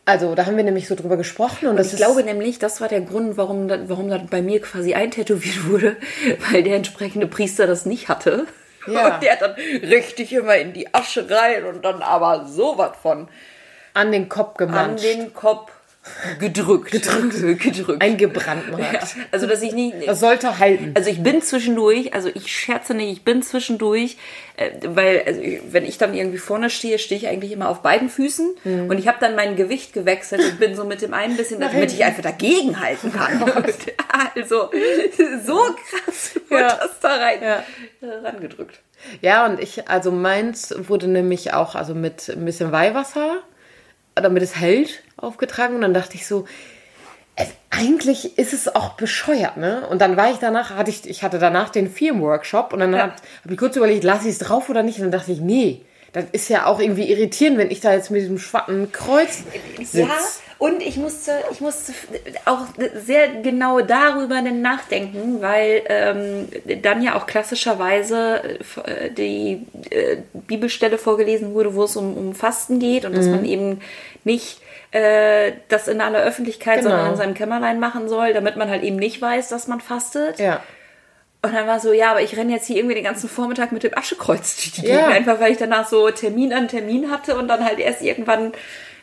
also 0.05 0.35
da 0.35 0.47
haben 0.47 0.57
wir 0.57 0.65
nämlich 0.65 0.89
so 0.89 0.95
drüber 0.95 1.17
gesprochen 1.17 1.69
und, 1.69 1.77
das 1.77 1.93
Ich 1.93 1.97
glaube 1.99 2.23
nämlich, 2.25 2.59
das 2.59 2.81
war 2.81 2.89
der 2.89 3.01
Grund, 3.03 3.37
warum, 3.37 3.69
das- 3.69 3.81
warum 3.87 4.09
das 4.09 4.23
bei 4.31 4.43
mir 4.43 4.61
quasi 4.61 4.95
eintätowiert 4.95 5.69
wurde, 5.69 5.97
weil 6.51 6.63
der 6.63 6.77
entsprechende 6.77 7.27
Priester 7.27 7.67
das 7.67 7.87
nicht 7.87 8.09
hatte. 8.09 8.47
Ja. 8.89 9.15
Und 9.15 9.23
der 9.23 9.33
hat 9.33 9.43
dann 9.43 9.53
richtig 9.55 10.33
immer 10.33 10.57
in 10.57 10.73
die 10.73 10.93
Asche 10.93 11.31
rein 11.31 11.65
und 11.67 11.85
dann 11.85 12.03
aber 12.03 12.47
sowas 12.47 12.93
von 13.01 13.29
an 13.95 14.11
den 14.11 14.29
Kopf 14.29 14.59
an 14.61 14.67
gemanscht, 14.69 15.05
den 15.05 15.33
Kopf 15.35 15.71
gedrückt. 16.41 16.91
Gedrückt. 16.91 17.35
gedrückt. 17.63 18.03
eingebrandmarkt. 18.03 18.93
Ja, 18.93 19.25
also, 19.31 19.47
dass 19.47 19.63
ich 19.63 19.73
nicht. 19.73 19.95
Das 20.07 20.21
sollte 20.21 20.59
halten. 20.59 20.93
Also 20.95 21.11
ich 21.11 21.23
bin 21.23 21.43
zwischendurch, 21.43 22.13
also 22.15 22.29
ich 22.35 22.55
scherze 22.55 22.95
nicht, 22.95 23.13
ich 23.13 23.25
bin 23.25 23.43
zwischendurch, 23.43 24.17
äh, 24.57 24.71
weil 24.85 25.23
also 25.27 25.41
wenn 25.71 25.85
ich 25.85 25.99
dann 25.99 26.15
irgendwie 26.15 26.39
vorne 26.39 26.71
stehe, 26.71 26.99
stehe 26.99 27.19
ich 27.21 27.29
eigentlich 27.29 27.53
immer 27.53 27.69
auf 27.69 27.83
beiden 27.83 28.09
Füßen 28.09 28.55
und 28.65 28.99
ich 28.99 29.07
habe 29.09 29.19
dann 29.21 29.37
mein 29.37 29.55
Gewicht 29.57 29.93
gewechselt 29.93 30.41
und 30.43 30.59
bin 30.59 30.75
so 30.75 30.85
mit 30.85 31.03
dem 31.03 31.15
einen 31.15 31.37
bisschen, 31.37 31.61
damit 31.61 31.93
ich 31.93 32.05
einfach 32.05 32.23
dagegen 32.23 32.81
halten 32.81 33.13
kann. 33.13 33.43
also 34.35 34.71
so 35.45 35.59
krass 35.91 36.35
wird 36.49 36.61
Ja. 36.61 36.79
das 36.83 36.99
da 37.01 37.15
rein 37.17 37.39
Ja. 37.43 37.65
rangedrückt. 38.25 38.81
Ja, 39.21 39.47
und 39.47 39.61
ich, 39.61 39.89
also 39.89 40.11
meins 40.13 40.75
wurde 40.77 41.09
nämlich 41.09 41.53
auch, 41.53 41.75
also 41.75 41.95
mit 41.95 42.29
ein 42.29 42.45
bisschen 42.45 42.71
Weihwasser, 42.73 43.39
damit 44.15 44.43
es 44.43 44.57
hält, 44.57 45.03
aufgetragen. 45.17 45.75
Und 45.77 45.83
dann 45.83 45.95
dachte 45.95 46.15
ich 46.17 46.27
so, 46.27 46.47
es, 47.37 47.49
eigentlich 47.71 48.39
ist 48.39 48.53
es 48.53 48.75
auch 48.75 48.91
bescheuert, 48.95 49.57
ne? 49.57 49.87
Und 49.89 50.01
dann 50.01 50.17
war 50.17 50.31
ich 50.31 50.37
danach, 50.39 50.71
hatte 50.77 50.91
ich, 50.91 51.09
ich 51.09 51.23
hatte 51.23 51.39
danach 51.39 51.71
den 51.71 51.91
Filmworkshop 51.91 52.73
und 52.73 52.81
dann 52.81 52.93
Ja. 52.93 53.01
habe 53.01 53.15
ich 53.51 53.57
kurz 53.57 53.77
überlegt, 53.77 54.05
lasse 54.05 54.29
ich 54.29 54.35
es 54.35 54.39
drauf 54.39 54.69
oder 54.69 54.83
nicht? 54.83 54.99
Und 54.99 55.05
dann 55.05 55.13
dachte 55.21 55.33
ich, 55.33 55.41
nee, 55.41 55.83
das 56.13 56.27
ist 56.33 56.51
ja 56.51 56.67
auch 56.67 56.79
irgendwie 56.79 57.11
irritierend, 57.11 57.57
wenn 57.57 57.71
ich 57.71 57.81
da 57.81 57.95
jetzt 57.95 58.11
mit 58.11 58.21
diesem 58.21 58.39
schwatten 58.39 58.93
Kreuz 58.93 59.45
sitze. 59.79 60.01
Ja, 60.01 60.09
und 60.63 60.81
ich 60.81 60.97
musste, 60.97 61.33
ich 61.51 61.61
musste 61.61 61.93
auch 62.45 62.61
sehr 62.95 63.27
genau 63.43 63.81
darüber 63.81 64.41
nachdenken, 64.43 65.43
weil 65.43 65.83
ähm, 65.87 66.49
dann 66.83 67.03
ja 67.03 67.17
auch 67.17 67.27
klassischerweise 67.27 68.59
äh, 68.85 69.11
die 69.11 69.67
äh, 69.91 70.19
Bibelstelle 70.33 70.99
vorgelesen 70.99 71.53
wurde, 71.55 71.75
wo 71.75 71.83
es 71.83 71.97
um, 71.97 72.17
um 72.17 72.33
Fasten 72.37 72.79
geht 72.79 73.05
und 73.05 73.17
dass 73.17 73.27
man 73.27 73.45
eben 73.45 73.81
nicht 74.23 74.61
äh, 74.93 75.51
das 75.69 75.89
in 75.89 76.01
aller 76.01 76.23
Öffentlichkeit, 76.23 76.77
Genau. 76.79 76.91
sondern 76.91 77.11
in 77.11 77.17
seinem 77.17 77.35
Kämmerlein 77.35 77.81
machen 77.81 78.09
soll, 78.09 78.33
damit 78.33 78.55
man 78.55 78.71
halt 78.71 78.85
eben 78.85 78.95
nicht 78.97 79.21
weiß, 79.21 79.49
dass 79.49 79.67
man 79.67 79.81
fastet. 79.81 80.39
Ja. 80.39 80.63
Und 81.45 81.53
dann 81.55 81.67
war 81.67 81.81
so, 81.81 81.93
ja, 81.93 82.13
aber 82.13 82.23
ich 82.23 82.37
renne 82.37 82.53
jetzt 82.53 82.69
hier 82.69 82.77
irgendwie 82.77 82.95
den 82.95 83.03
ganzen 83.03 83.29
Vormittag 83.29 83.73
mit 83.73 83.83
dem 83.83 83.99
Aschekreuz 83.99 84.55
durch 84.59 84.71
die 84.75 84.87
Ja. 84.87 84.99
Gegend, 85.09 85.13
einfach 85.13 85.41
weil 85.41 85.51
ich 85.51 85.59
danach 85.59 85.89
so 85.89 86.09
Termin 86.13 86.53
an 86.53 86.69
Termin 86.69 87.11
hatte 87.11 87.37
und 87.37 87.49
dann 87.49 87.65
halt 87.65 87.81
erst 87.81 88.01
irgendwann 88.01 88.53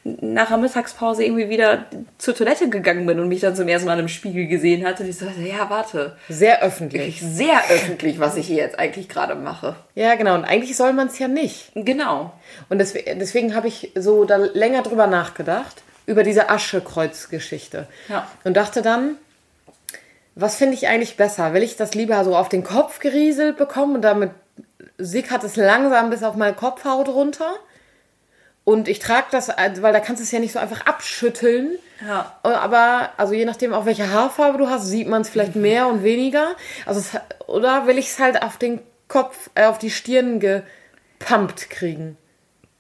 nach 0.03 0.47
der 0.47 0.57
Mittagspause 0.57 1.23
irgendwie 1.23 1.49
wieder 1.49 1.85
zur 2.17 2.33
Toilette 2.33 2.69
gegangen 2.69 3.05
bin 3.05 3.19
und 3.19 3.27
mich 3.27 3.41
dann 3.41 3.55
zum 3.55 3.67
ersten 3.67 3.87
Mal 3.87 3.99
im 3.99 4.07
Spiegel 4.07 4.47
gesehen 4.47 4.85
hatte. 4.85 5.03
Und 5.03 5.09
ich 5.09 5.17
so, 5.17 5.25
ja, 5.25 5.69
warte. 5.69 6.15
Sehr 6.29 6.61
öffentlich. 6.63 7.21
Sehr 7.21 7.59
öffentlich, 7.69 8.19
was 8.19 8.37
ich 8.37 8.47
hier 8.47 8.57
jetzt 8.57 8.79
eigentlich 8.79 9.09
gerade 9.09 9.35
mache. 9.35 9.75
Ja, 9.95 10.15
genau. 10.15 10.35
Und 10.35 10.45
eigentlich 10.45 10.77
soll 10.77 10.93
man 10.93 11.07
es 11.07 11.19
ja 11.19 11.27
nicht. 11.27 11.71
Genau. 11.75 12.33
Und 12.69 12.79
deswegen, 12.79 13.19
deswegen 13.19 13.55
habe 13.55 13.67
ich 13.67 13.91
so 13.95 14.25
da 14.25 14.37
länger 14.37 14.83
drüber 14.83 15.07
nachgedacht, 15.07 15.83
über 16.05 16.23
diese 16.23 16.49
Aschekreuz-Geschichte. 16.49 17.87
Ja. 18.07 18.27
Und 18.43 18.55
dachte 18.55 18.81
dann, 18.81 19.17
was 20.35 20.55
finde 20.55 20.75
ich 20.75 20.87
eigentlich 20.87 21.17
besser? 21.17 21.53
Will 21.53 21.63
ich 21.63 21.75
das 21.75 21.93
lieber 21.93 22.23
so 22.23 22.35
auf 22.35 22.47
den 22.47 22.63
Kopf 22.63 22.99
gerieselt 22.99 23.57
bekommen 23.57 23.95
und 23.95 24.01
damit 24.01 24.31
sickert 24.97 25.43
es 25.43 25.57
langsam 25.57 26.09
bis 26.09 26.23
auf 26.23 26.35
meine 26.35 26.55
Kopfhaut 26.55 27.09
runter? 27.09 27.53
Und 28.69 28.87
ich 28.87 28.99
trage 28.99 29.25
das, 29.31 29.49
also, 29.49 29.81
weil 29.81 29.93
da 29.93 29.99
kannst 29.99 30.19
du 30.19 30.23
es 30.23 30.29
ja 30.31 30.37
nicht 30.37 30.51
so 30.51 30.59
einfach 30.59 30.85
abschütteln. 30.85 31.79
Ja. 32.07 32.37
Aber, 32.43 33.09
also 33.17 33.33
je 33.33 33.45
nachdem, 33.45 33.73
auch 33.73 33.87
welche 33.87 34.11
Haarfarbe 34.11 34.59
du 34.59 34.69
hast, 34.69 34.85
sieht 34.85 35.07
man 35.07 35.23
es 35.23 35.29
vielleicht 35.29 35.55
mehr 35.55 35.87
und 35.87 36.03
weniger. 36.03 36.55
Also, 36.85 36.99
es, 36.99 37.19
oder 37.47 37.87
will 37.87 37.97
ich 37.97 38.09
es 38.09 38.19
halt 38.19 38.43
auf 38.43 38.57
den 38.57 38.79
Kopf, 39.07 39.49
äh, 39.55 39.65
auf 39.65 39.79
die 39.79 39.89
Stirn 39.89 40.39
gepumpt 40.39 41.71
kriegen? 41.71 42.15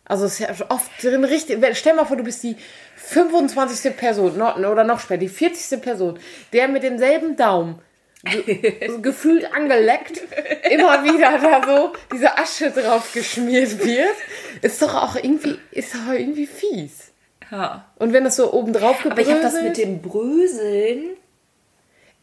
Also, 0.05 0.25
es 0.25 0.33
ist 0.33 0.39
ja 0.41 0.49
oft 0.69 0.91
drin 1.01 1.23
richtig. 1.25 1.57
Stell 1.75 1.95
mal 1.95 2.05
vor, 2.05 2.17
du 2.17 2.23
bist 2.23 2.43
die 2.43 2.55
25. 2.97 3.97
Person 3.97 4.39
oder 4.39 4.83
noch 4.83 4.99
später, 4.99 5.21
die 5.21 5.27
40. 5.27 5.81
Person, 5.81 6.19
der 6.53 6.67
mit 6.67 6.83
demselben 6.83 7.35
Daumen 7.35 7.81
ge 8.23 8.89
gefühlt 9.01 9.53
angeleckt 9.53 10.21
immer 10.69 11.03
wieder 11.03 11.37
da 11.39 11.61
so 11.65 11.93
diese 12.13 12.37
Asche 12.37 12.71
drauf 12.71 13.11
geschmiert 13.13 13.83
wird. 13.83 14.15
Ist 14.61 14.81
doch 14.81 14.93
auch 14.95 15.15
irgendwie, 15.15 15.57
ist 15.71 15.93
doch 15.95 16.11
irgendwie 16.13 16.47
fies. 16.47 17.11
Ja. 17.51 17.85
Und 17.97 18.13
wenn 18.13 18.23
das 18.25 18.35
so 18.35 18.51
oben 18.53 18.73
drauf 18.73 18.97
Aber 19.05 19.19
ich 19.21 19.29
habe 19.29 19.41
das 19.41 19.53
gebröselt- 19.55 19.63
mit 19.63 19.77
dem 19.77 20.01
Bröseln. 20.01 21.03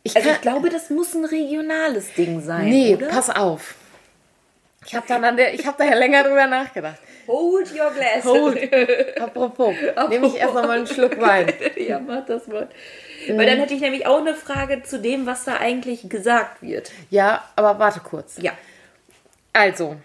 Ich 0.03 0.15
Also 0.15 0.31
ich 0.31 0.41
glaube, 0.41 0.69
das 0.71 0.91
muss 0.91 1.15
ein 1.15 1.25
regionales 1.25 2.13
Ding 2.15 2.41
sein. 2.41 2.69
nee, 2.69 2.95
oder? 2.95 3.09
pass 3.09 3.29
auf. 3.31 3.75
Ich 4.87 4.95
habe 4.95 5.07
ich 5.53 5.67
habe 5.67 5.77
da 5.79 5.85
ja 5.85 5.95
länger 5.97 6.23
drüber 6.23 6.47
nachgedacht. 6.47 7.01
Hold 7.27 7.73
your 7.73 7.91
glass. 7.91 8.25
Hold. 8.25 9.21
Apropos, 9.21 9.75
nehme 10.09 10.29
ich 10.29 10.37
erst 10.37 10.55
noch 10.55 10.63
mal 10.63 10.79
einen 10.79 10.87
Schluck 10.87 11.21
Wein. 11.21 11.53
ja, 11.77 11.99
mach 11.99 12.25
das 12.25 12.47
mal. 12.47 12.69
Weil 13.29 13.47
dann 13.47 13.59
hätte 13.59 13.75
ich 13.75 13.81
nämlich 13.81 14.07
auch 14.07 14.21
eine 14.21 14.35
Frage 14.35 14.83
zu 14.83 15.01
dem, 15.01 15.27
was 15.27 15.45
da 15.45 15.57
eigentlich 15.57 16.09
gesagt 16.09 16.63
wird. 16.63 16.91
Ja, 17.11 17.45
aber 17.57 17.79
warte 17.79 18.01
kurz. 18.01 18.37
Ja. 18.41 18.53
Also, 19.53 19.97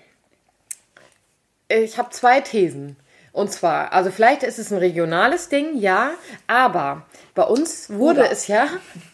ich 1.67 1.97
habe 1.97 2.09
zwei 2.11 2.41
Thesen. 2.41 2.95
Und 3.33 3.51
zwar, 3.51 3.93
also 3.93 4.11
vielleicht 4.11 4.43
ist 4.43 4.59
es 4.59 4.71
ein 4.71 4.77
regionales 4.77 5.47
Ding, 5.49 5.77
ja, 5.77 6.11
aber 6.47 7.05
bei 7.33 7.43
uns 7.43 7.89
wurde 7.89 8.21
Oder. 8.21 8.31
es 8.31 8.47
ja 8.47 8.67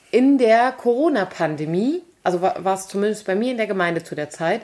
in 0.09 0.39
der 0.39 0.71
Corona-Pandemie, 0.71 2.01
also 2.23 2.41
war, 2.41 2.63
war 2.63 2.73
es 2.73 2.87
zumindest 2.87 3.27
bei 3.27 3.35
mir 3.35 3.51
in 3.51 3.57
der 3.57 3.67
Gemeinde 3.67 4.03
zu 4.03 4.15
der 4.15 4.31
Zeit, 4.31 4.61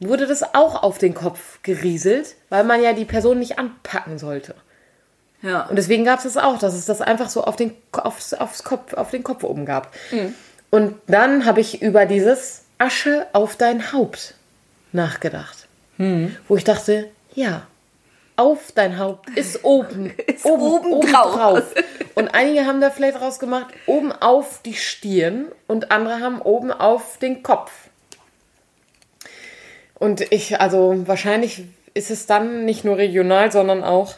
wurde 0.00 0.26
das 0.26 0.54
auch 0.54 0.82
auf 0.82 0.96
den 0.96 1.12
Kopf 1.12 1.62
gerieselt, 1.62 2.34
weil 2.48 2.64
man 2.64 2.82
ja 2.82 2.94
die 2.94 3.04
Person 3.04 3.38
nicht 3.38 3.58
anpacken 3.58 4.18
sollte. 4.18 4.54
Ja. 5.44 5.66
Und 5.66 5.76
deswegen 5.76 6.04
gab 6.04 6.18
es 6.18 6.24
das 6.24 6.36
auch, 6.38 6.58
dass 6.58 6.74
es 6.74 6.86
das 6.86 7.02
einfach 7.02 7.28
so 7.28 7.44
auf 7.44 7.54
den, 7.54 7.76
aufs, 7.92 8.32
aufs 8.32 8.64
Kopf, 8.64 8.94
auf 8.94 9.10
den 9.10 9.22
Kopf 9.22 9.44
oben 9.44 9.66
gab. 9.66 9.94
Und 10.70 10.94
dann 11.06 11.44
habe 11.44 11.60
ich 11.60 11.82
über 11.82 12.06
dieses 12.06 12.62
Asche 12.78 13.26
auf 13.32 13.56
dein 13.56 13.92
Haupt 13.92 14.34
nachgedacht. 14.92 15.68
Wo 16.48 16.56
ich 16.56 16.64
dachte, 16.64 17.08
ja, 17.34 17.66
auf 18.36 18.72
dein 18.74 18.98
Haupt 18.98 19.30
ist 19.36 19.62
oben. 19.64 20.12
Ist 20.26 20.46
oben 20.46 21.00
drauf. 21.02 21.62
Und 22.14 22.28
einige 22.34 22.64
haben 22.66 22.80
da 22.80 22.90
vielleicht 22.90 23.20
rausgemacht, 23.20 23.66
oben 23.86 24.12
auf 24.12 24.62
die 24.64 24.74
Stirn 24.74 25.46
und 25.66 25.90
andere 25.90 26.20
haben 26.20 26.40
oben 26.40 26.72
auf 26.72 27.18
den 27.18 27.42
Kopf. 27.42 27.70
Und 29.94 30.32
ich, 30.32 30.60
also 30.60 31.06
wahrscheinlich 31.06 31.64
ist 31.92 32.10
es 32.10 32.26
dann 32.26 32.64
nicht 32.64 32.84
nur 32.84 32.96
regional, 32.96 33.52
sondern 33.52 33.84
auch 33.84 34.14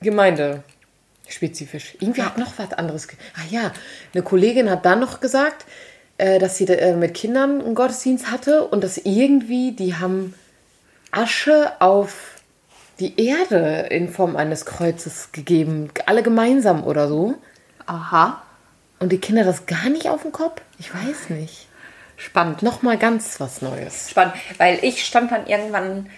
gemeindespezifisch. 0.00 1.96
Irgendwie 2.00 2.22
hat 2.22 2.38
noch 2.38 2.58
was 2.58 2.72
anderes. 2.72 3.08
Ah 3.34 3.46
ja, 3.50 3.72
eine 4.14 4.22
Kollegin 4.22 4.70
hat 4.70 4.84
dann 4.84 5.00
noch 5.00 5.20
gesagt, 5.20 5.66
äh, 6.18 6.38
dass 6.38 6.56
sie 6.56 6.66
äh, 6.66 6.96
mit 6.96 7.14
Kindern 7.14 7.60
einen 7.60 7.74
Gottesdienst 7.74 8.30
hatte 8.30 8.66
und 8.66 8.84
dass 8.84 8.98
irgendwie, 8.98 9.72
die 9.72 9.94
haben 9.96 10.34
Asche 11.10 11.72
auf 11.80 12.36
die 13.00 13.18
Erde 13.26 13.86
in 13.90 14.08
Form 14.10 14.36
eines 14.36 14.66
Kreuzes 14.66 15.32
gegeben. 15.32 15.90
Alle 16.06 16.22
gemeinsam 16.22 16.84
oder 16.84 17.08
so. 17.08 17.36
Aha. 17.86 18.42
Und 18.98 19.10
die 19.10 19.18
Kinder 19.18 19.44
das 19.44 19.64
gar 19.66 19.88
nicht 19.88 20.08
auf 20.08 20.22
dem 20.22 20.32
Kopf? 20.32 20.60
Ich 20.78 20.94
weiß 20.94 21.30
nicht. 21.30 21.66
Spannend. 22.16 22.62
Nochmal 22.62 22.98
ganz 22.98 23.40
was 23.40 23.62
Neues. 23.62 24.10
Spannend, 24.10 24.34
weil 24.58 24.78
ich 24.82 25.06
stand 25.06 25.32
dann 25.32 25.46
irgendwann, 25.46 26.10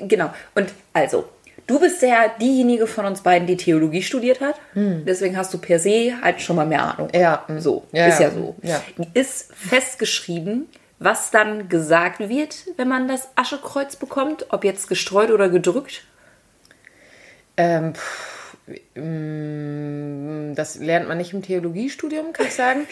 genau, 0.00 0.32
und 0.54 0.72
also, 0.94 1.28
du 1.66 1.80
bist 1.80 2.02
ja 2.02 2.26
diejenige 2.40 2.86
von 2.86 3.04
uns 3.06 3.20
beiden, 3.22 3.46
die 3.46 3.56
Theologie 3.56 4.02
studiert 4.02 4.40
hat, 4.40 4.56
deswegen 4.74 5.36
hast 5.36 5.52
du 5.54 5.58
per 5.58 5.78
se 5.78 6.14
halt 6.22 6.40
schon 6.40 6.56
mal 6.56 6.66
mehr 6.66 6.82
Ahnung. 6.82 7.08
Ja. 7.14 7.44
So, 7.58 7.84
Ja, 7.92 8.06
ist 8.06 8.20
ja, 8.20 8.28
ja. 8.28 8.34
so. 8.34 8.56
Ja. 8.62 8.82
Ist 9.14 9.52
festgeschrieben, 9.54 10.68
was 10.98 11.30
dann 11.30 11.68
gesagt 11.68 12.20
wird, 12.28 12.56
wenn 12.76 12.88
man 12.88 13.08
das 13.08 13.28
Aschekreuz 13.34 13.96
bekommt, 13.96 14.46
ob 14.50 14.64
jetzt 14.64 14.88
gestreut 14.88 15.30
oder 15.30 15.48
gedrückt. 15.48 16.04
Ähm, 17.56 17.94
pff, 17.94 18.56
mm, 18.94 20.54
das 20.54 20.76
lernt 20.76 21.08
man 21.08 21.18
nicht 21.18 21.32
im 21.32 21.42
Theologiestudium, 21.42 22.32
kann 22.32 22.46
ich 22.46 22.54
sagen. 22.54 22.86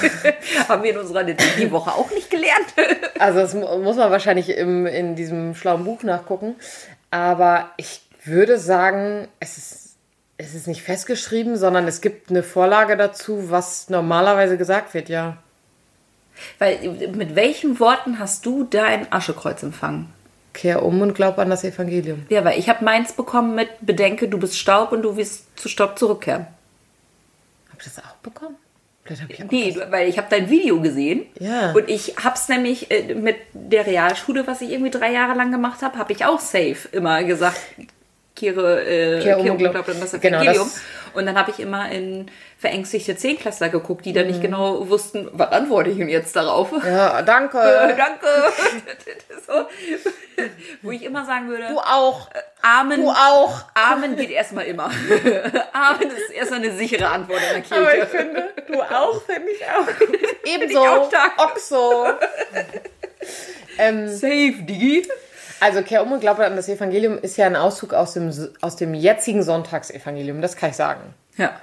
Haben 0.68 0.82
wir 0.82 0.90
in 0.92 0.98
unserer 0.98 1.24
die 1.24 1.70
Woche 1.70 1.92
auch 1.92 2.10
nicht 2.10 2.30
gelernt. 2.30 2.66
Also 3.18 3.40
das 3.40 3.54
mu- 3.54 3.78
muss 3.78 3.96
man 3.96 4.10
wahrscheinlich 4.10 4.50
im, 4.56 4.86
in 4.86 5.14
diesem 5.16 5.54
schlauen 5.54 5.84
Buch 5.84 6.02
nachgucken. 6.02 6.56
Aber 7.14 7.70
ich 7.76 8.00
würde 8.24 8.58
sagen, 8.58 9.28
es 9.38 9.56
ist, 9.56 9.96
es 10.36 10.52
ist 10.52 10.66
nicht 10.66 10.82
festgeschrieben, 10.82 11.56
sondern 11.56 11.86
es 11.86 12.00
gibt 12.00 12.28
eine 12.28 12.42
Vorlage 12.42 12.96
dazu, 12.96 13.52
was 13.52 13.88
normalerweise 13.88 14.58
gesagt 14.58 14.94
wird, 14.94 15.08
ja. 15.08 15.36
Weil 16.58 17.12
mit 17.14 17.36
welchen 17.36 17.78
Worten 17.78 18.18
hast 18.18 18.44
du 18.46 18.64
dein 18.64 19.12
Aschekreuz 19.12 19.62
empfangen? 19.62 20.12
Kehr 20.54 20.82
um 20.84 21.02
und 21.02 21.14
glaub 21.14 21.38
an 21.38 21.50
das 21.50 21.62
Evangelium. 21.62 22.26
Ja, 22.30 22.44
weil 22.44 22.58
ich 22.58 22.68
habe 22.68 22.84
meins 22.84 23.12
bekommen 23.12 23.54
mit 23.54 23.68
Bedenke, 23.80 24.26
du 24.26 24.38
bist 24.38 24.58
Staub 24.58 24.90
und 24.90 25.02
du 25.02 25.16
wirst 25.16 25.56
zu 25.56 25.68
Staub 25.68 25.96
zurückkehren. 25.96 26.48
Hab 27.70 27.78
ich 27.78 27.94
das 27.94 28.04
auch 28.04 28.16
bekommen? 28.24 28.56
Ich 29.06 29.50
Nee, 29.50 29.76
weil 29.90 30.08
ich 30.08 30.16
habe 30.16 30.28
dein 30.30 30.48
Video 30.48 30.80
gesehen 30.80 31.26
Ja. 31.38 31.72
und 31.72 31.90
ich 31.90 32.14
hab's 32.24 32.48
nämlich 32.48 32.90
äh, 32.90 33.14
mit 33.14 33.36
der 33.52 33.86
Realschule, 33.86 34.46
was 34.46 34.62
ich 34.62 34.70
irgendwie 34.70 34.90
drei 34.90 35.12
Jahre 35.12 35.34
lang 35.36 35.50
gemacht 35.52 35.82
habe, 35.82 35.98
habe 35.98 36.12
ich 36.12 36.24
auch 36.24 36.40
safe 36.40 36.88
immer 36.92 37.22
gesagt, 37.24 37.60
Kehre, 38.34 38.82
äh, 38.82 39.20
Kehr 39.22 39.36
Kehre 39.36 39.52
und 39.52 39.58
glaub- 39.58 39.72
glaubt 39.72 39.90
an 39.90 40.00
das 40.00 40.12
Genau, 40.12 40.38
Evangelium. 40.38 40.64
das- 40.68 40.80
und 41.14 41.26
dann 41.26 41.38
habe 41.38 41.50
ich 41.50 41.60
immer 41.60 41.90
in 41.92 42.30
verängstigte 42.58 43.14
Zehnklässler 43.16 43.68
geguckt, 43.68 44.06
die 44.06 44.12
dann 44.14 44.24
Mhm. 44.24 44.30
nicht 44.30 44.42
genau 44.42 44.88
wussten, 44.88 45.28
was 45.32 45.52
antworte 45.52 45.90
ich 45.90 45.98
denn 45.98 46.08
jetzt 46.08 46.34
darauf? 46.34 46.72
Ja, 46.84 47.20
danke. 47.22 47.58
Äh, 47.58 47.94
danke. 47.96 48.26
so, 49.46 49.52
wo 50.82 50.90
ich 50.90 51.02
immer 51.04 51.26
sagen 51.26 51.48
würde, 51.48 51.68
Du 51.68 51.78
auch. 51.78 52.30
Amen. 52.64 53.02
Du 53.02 53.10
auch. 53.10 53.64
Amen 53.74 54.16
geht 54.16 54.30
erstmal 54.30 54.64
immer. 54.64 54.84
Amen 55.72 56.10
ist 56.10 56.30
erstmal 56.32 56.60
eine 56.60 56.72
sichere 56.72 57.08
Antwort 57.08 57.40
in 57.40 57.62
der 57.62 57.78
Aber 57.78 57.94
ich 57.94 58.00
Kirche. 58.00 58.06
finde, 58.06 58.54
du 58.66 58.80
auch, 58.80 59.22
finde 59.22 59.50
ich 59.50 59.62
auch. 59.64 59.86
Ebenso. 60.44 60.82
ich 60.82 60.88
auch 60.88 61.08
stark. 61.08 61.32
Oxo. 61.38 62.06
ähm, 63.78 64.08
Safe, 64.08 64.54
Digi. 64.60 65.06
also, 65.60 65.82
Kehr 65.82 66.02
um 66.02 66.12
und 66.12 66.20
glaube 66.20 66.46
an 66.46 66.56
das 66.56 66.68
Evangelium 66.68 67.18
ist 67.18 67.36
ja 67.36 67.46
ein 67.46 67.56
Auszug 67.56 67.92
aus 67.92 68.14
dem, 68.14 68.32
aus 68.62 68.76
dem 68.76 68.94
jetzigen 68.94 69.42
Sonntagsevangelium, 69.42 70.40
das 70.40 70.56
kann 70.56 70.70
ich 70.70 70.76
sagen. 70.76 71.14
Ja. 71.36 71.54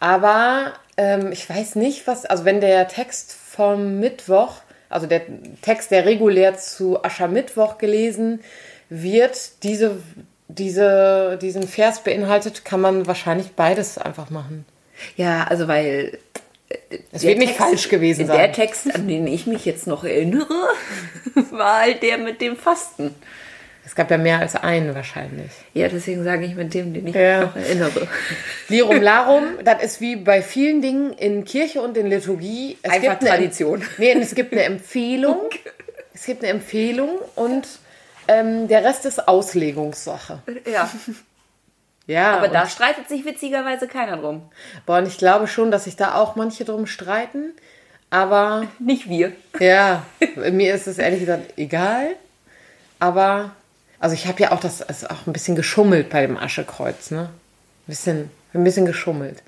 Aber 0.00 0.72
ähm, 0.96 1.32
ich 1.32 1.48
weiß 1.48 1.76
nicht, 1.76 2.06
was, 2.06 2.24
also 2.24 2.44
wenn 2.46 2.60
der 2.60 2.88
Text 2.88 3.34
vom 3.34 3.98
Mittwoch, 4.00 4.54
also 4.88 5.06
der 5.06 5.22
Text, 5.62 5.90
der 5.90 6.06
regulär 6.06 6.56
zu 6.56 7.02
Aschermittwoch 7.02 7.78
gelesen 7.78 8.40
wird, 8.88 9.62
diese, 9.62 9.98
diese, 10.48 11.38
diesen 11.40 11.66
Vers 11.66 12.02
beinhaltet, 12.04 12.64
kann 12.64 12.80
man 12.80 13.06
wahrscheinlich 13.06 13.52
beides 13.52 13.98
einfach 13.98 14.30
machen. 14.30 14.64
Ja, 15.16 15.44
also 15.44 15.68
weil. 15.68 16.18
Es 17.12 17.22
der 17.22 17.30
wird 17.30 17.38
nicht 17.38 17.54
falsch 17.54 17.88
gewesen 17.88 18.26
Der 18.26 18.36
sein. 18.36 18.52
Text, 18.52 18.92
an 18.92 19.06
den 19.06 19.26
ich 19.28 19.46
mich 19.46 19.64
jetzt 19.64 19.86
noch 19.86 20.02
erinnere, 20.02 20.48
war 21.52 21.80
halt 21.82 22.02
der 22.02 22.18
mit 22.18 22.40
dem 22.40 22.56
Fasten. 22.56 23.14
Es 23.84 23.94
gab 23.94 24.10
ja 24.10 24.18
mehr 24.18 24.40
als 24.40 24.56
einen 24.56 24.92
wahrscheinlich. 24.96 25.52
Ja, 25.74 25.86
deswegen 25.88 26.24
sage 26.24 26.44
ich 26.44 26.56
mit 26.56 26.74
dem, 26.74 26.92
den 26.92 27.06
ich 27.06 27.14
Ja. 27.14 27.42
noch 27.42 27.54
erinnere. 27.54 28.08
Lirum 28.68 29.00
Larum, 29.00 29.44
das 29.64 29.80
ist 29.80 30.00
wie 30.00 30.16
bei 30.16 30.42
vielen 30.42 30.82
Dingen 30.82 31.12
in 31.12 31.44
Kirche 31.44 31.80
und 31.82 31.96
in 31.96 32.08
Liturgie. 32.08 32.76
Es 32.82 32.90
Einfach 32.94 33.10
gibt 33.10 33.22
eine- 33.22 33.30
Tradition. 33.30 33.82
Nee, 33.98 34.14
und 34.16 34.22
es 34.22 34.34
gibt 34.34 34.52
eine 34.52 34.62
Empfehlung. 34.64 35.38
Es 36.14 36.24
gibt 36.26 36.42
eine 36.42 36.50
Empfehlung 36.52 37.10
und 37.36 37.68
ähm, 38.28 38.68
der 38.68 38.84
Rest 38.84 39.04
ist 39.04 39.26
Auslegungssache. 39.28 40.40
Ja, 40.70 40.90
Ja, 42.06 42.36
aber 42.36 42.48
da 42.48 42.66
streitet 42.68 43.08
sich 43.08 43.24
witzigerweise 43.24 43.88
keiner 43.88 44.16
drum. 44.18 44.48
boah, 44.86 44.98
und 44.98 45.08
ich 45.08 45.18
glaube 45.18 45.48
schon, 45.48 45.70
dass 45.70 45.84
sich 45.84 45.96
da 45.96 46.14
auch 46.14 46.36
manche 46.36 46.64
drum 46.64 46.86
streiten. 46.86 47.52
Aber 48.10 48.66
Nicht 48.78 49.08
wir. 49.08 49.32
ja, 49.58 50.04
mir 50.36 50.74
ist 50.74 50.86
es 50.86 50.98
ehrlich 50.98 51.20
gesagt 51.20 51.54
egal. 51.56 52.10
Aber, 52.98 53.50
also 53.98 54.14
ich 54.14 54.26
habe 54.26 54.40
ja 54.40 54.52
auch 54.52 54.60
das, 54.60 54.80
ist 54.80 55.10
auch 55.10 55.26
ein 55.26 55.32
bisschen 55.32 55.56
geschummelt 55.56 56.08
bei 56.10 56.24
dem 56.24 56.36
Aschekreuz, 56.36 57.10
ne? 57.10 57.22
Ein 57.28 57.86
bisschen, 57.86 58.30
ein 58.54 58.64
bisschen 58.64 58.86
geschummelt. 58.86 59.42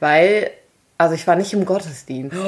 Weil, 0.00 0.50
also 0.98 1.14
ich 1.14 1.26
war 1.26 1.36
nicht 1.36 1.52
im 1.52 1.64
Gottesdienst. 1.64 2.36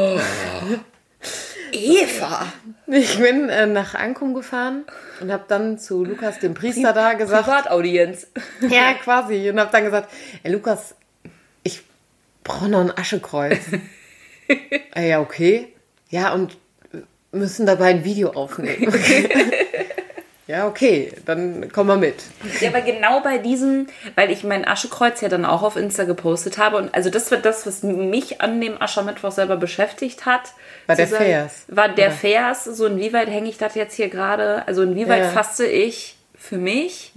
Eva! 1.75 2.47
Ich 2.87 3.19
bin 3.19 3.49
äh, 3.49 3.67
nach 3.67 3.95
Ankum 3.95 4.35
gefahren 4.35 4.85
und 5.21 5.33
habe 5.33 5.45
dann 5.49 5.79
zu 5.79 6.05
Lukas, 6.05 6.39
dem 6.39 6.55
Priester 6.55 6.93
da, 6.93 7.15
gesagt, 7.15 7.45
Privataudienz. 7.45 8.29
ja, 8.61 8.95
quasi, 8.95 9.51
und 9.51 9.59
habe 9.59 9.71
dann 9.73 9.85
gesagt, 9.85 10.11
ey, 10.43 10.53
Lukas, 10.53 10.95
ich 11.63 11.83
brauche 12.45 12.69
noch 12.69 12.81
ein 12.81 12.97
Aschekreuz. 12.97 13.59
ah, 14.95 15.01
ja, 15.01 15.21
okay. 15.21 15.75
Ja, 16.11 16.33
und 16.33 16.57
müssen 17.33 17.67
dabei 17.67 17.87
ein 17.87 18.05
Video 18.05 18.31
aufnehmen. 18.31 18.93
Ja, 20.47 20.67
okay, 20.67 21.13
dann 21.25 21.71
komm 21.73 21.87
mal 21.87 21.97
mit. 21.97 22.17
Ja, 22.61 22.69
aber 22.69 22.81
genau 22.83 23.21
bei 23.21 23.39
diesem, 23.39 23.87
weil 24.15 24.31
ich 24.31 24.45
mein 24.45 24.67
Aschekreuz 24.67 25.21
ja 25.21 25.29
dann 25.29 25.45
auch 25.45 25.63
auf 25.63 25.77
Insta 25.77 26.05
gepostet 26.05 26.59
habe 26.59 26.77
und 26.77 26.95
also 26.95 27.09
das 27.11 27.31
war 27.31 27.39
das, 27.39 27.67
was 27.67 27.83
mich 27.83 28.41
an 28.41 28.61
dem 28.61 28.81
Aschermittwoch 28.81 29.33
selber 29.33 29.57
beschäftigt 29.57 30.27
hat. 30.27 30.53
War 30.87 30.97
der 30.97 31.07
Vers. 31.09 31.65
War 31.69 31.89
der 31.89 32.11
Vers, 32.11 32.65
so 32.65 32.87
inwieweit 32.87 33.29
hänge 33.29 33.49
ich 33.49 33.57
das 33.59 33.75
jetzt 33.75 33.95
hier 33.95 34.09
gerade, 34.09 34.67
also 34.67 34.83
inwieweit 34.83 35.23
Ja. 35.23 35.29
faste 35.31 35.65
ich 35.67 36.17
für 36.39 36.59
mich. 36.59 37.13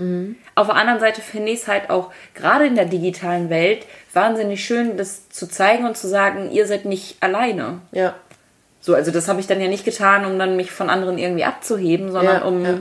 Auf 0.55 0.67
der 0.67 0.75
anderen 0.77 1.01
Seite 1.01 1.19
finde 1.21 1.51
ich 1.51 1.61
es 1.63 1.67
halt 1.67 1.89
auch 1.89 2.11
gerade 2.33 2.65
in 2.65 2.75
der 2.75 2.85
digitalen 2.85 3.49
Welt 3.49 3.85
wahnsinnig 4.13 4.63
schön, 4.63 4.95
das 4.95 5.27
zu 5.27 5.47
zeigen 5.47 5.85
und 5.85 5.97
zu 5.97 6.07
sagen, 6.07 6.49
ihr 6.49 6.65
seid 6.65 6.85
nicht 6.85 7.17
alleine. 7.21 7.81
Ja, 7.91 8.15
So, 8.79 8.95
also 8.95 9.11
das 9.11 9.27
habe 9.27 9.41
ich 9.41 9.47
dann 9.47 9.59
ja 9.59 9.67
nicht 9.67 9.83
getan, 9.83 10.25
um 10.25 10.39
dann 10.39 10.55
mich 10.55 10.71
von 10.71 10.89
anderen 10.89 11.17
irgendwie 11.17 11.43
abzuheben, 11.43 12.09
sondern 12.13 12.37
ja, 12.37 12.43
um 12.43 12.63
ja. 12.63 12.73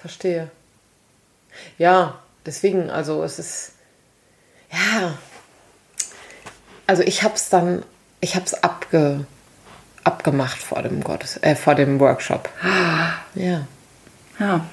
Verstehe. 0.00 0.50
Ja, 1.76 2.18
deswegen, 2.46 2.90
also 2.90 3.22
es 3.24 3.38
ist, 3.38 3.72
ja, 4.70 5.18
also 6.86 7.02
ich 7.02 7.22
hab's 7.22 7.48
dann, 7.48 7.84
ich 8.20 8.36
hab's 8.36 8.54
abge, 8.54 9.26
abgemacht 10.04 10.58
vor 10.58 10.82
dem 10.82 11.02
Gottes, 11.02 11.36
äh, 11.42 11.56
vor 11.56 11.74
dem 11.74 11.98
Workshop. 12.00 12.48
Ja, 13.34 13.66
ja. 14.38 14.66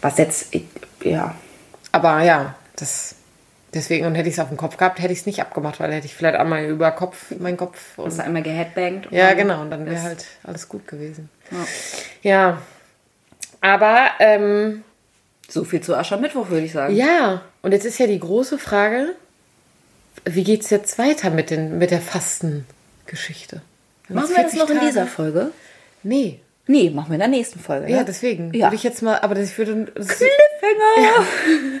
Was 0.00 0.18
jetzt, 0.18 0.54
ich, 0.54 0.64
ja. 1.02 1.34
aber 1.92 2.22
ja, 2.22 2.54
das, 2.76 3.14
deswegen, 3.72 4.06
und 4.06 4.16
hätte 4.16 4.28
ich 4.28 4.34
es 4.34 4.40
auf 4.40 4.48
dem 4.48 4.56
Kopf 4.56 4.76
gehabt, 4.76 4.98
hätte 4.98 5.12
ich 5.12 5.20
es 5.20 5.26
nicht 5.26 5.40
abgemacht, 5.40 5.80
weil 5.80 5.92
hätte 5.92 6.06
ich 6.06 6.14
vielleicht 6.14 6.36
einmal 6.36 6.64
über 6.64 6.90
Kopf, 6.90 7.30
meinen 7.38 7.56
Kopf 7.56 7.96
und 7.98 8.06
Hast 8.06 8.18
du 8.18 8.24
einmal 8.24 8.42
geheadbangt? 8.42 9.08
Ja, 9.10 9.32
genau, 9.34 9.62
und 9.62 9.70
dann 9.70 9.86
wäre 9.86 10.02
halt 10.02 10.26
alles 10.42 10.68
gut 10.68 10.86
gewesen. 10.86 11.30
Ja, 12.22 12.58
aber 13.64 14.08
ähm, 14.20 14.84
So 15.48 15.64
viel 15.64 15.80
zu 15.80 15.96
Aschermittwoch, 15.96 16.50
würde 16.50 16.66
ich 16.66 16.72
sagen. 16.72 16.94
ja, 16.94 17.42
und 17.62 17.72
jetzt 17.72 17.84
ist 17.86 17.98
ja 17.98 18.06
die 18.06 18.20
große 18.20 18.58
Frage, 18.58 19.14
wie 20.24 20.44
geht's 20.44 20.70
jetzt 20.70 20.98
weiter 20.98 21.30
mit, 21.30 21.50
den, 21.50 21.78
mit 21.78 21.90
der 21.90 22.00
Fastengeschichte? 22.00 23.62
Machen 24.08 24.28
wir 24.36 24.42
das 24.42 24.52
40 24.52 24.58
noch 24.60 24.70
in 24.70 24.76
Tage. 24.76 24.86
dieser 24.88 25.06
Folge? 25.06 25.50
Nee. 26.02 26.40
Nee, 26.66 26.90
machen 26.90 27.08
wir 27.08 27.14
in 27.14 27.20
der 27.20 27.28
nächsten 27.28 27.58
Folge. 27.58 27.90
Ja, 27.90 27.98
ne? 28.00 28.04
deswegen 28.04 28.52
Ja. 28.54 28.66
würde 28.66 28.76
ich 28.76 28.82
jetzt 28.82 29.02
mal, 29.02 29.18
aber 29.20 29.34
das 29.34 29.56
würde. 29.58 29.86
Das, 29.94 30.08
Cliffhanger! 30.08 31.26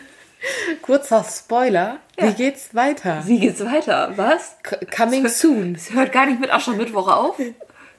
Kurzer 0.82 1.24
Spoiler. 1.24 1.98
Ja. 2.18 2.28
Wie 2.28 2.32
geht's 2.34 2.74
weiter? 2.74 3.22
Wie 3.26 3.40
geht's 3.40 3.64
weiter? 3.64 4.12
Was? 4.16 4.56
C 4.62 4.76
coming 4.94 5.26
soon. 5.28 5.74
Es 5.74 5.92
hört 5.92 6.12
gar 6.12 6.26
nicht 6.26 6.38
mit 6.40 6.52
Aschermittwoch 6.52 7.08
auf. 7.08 7.36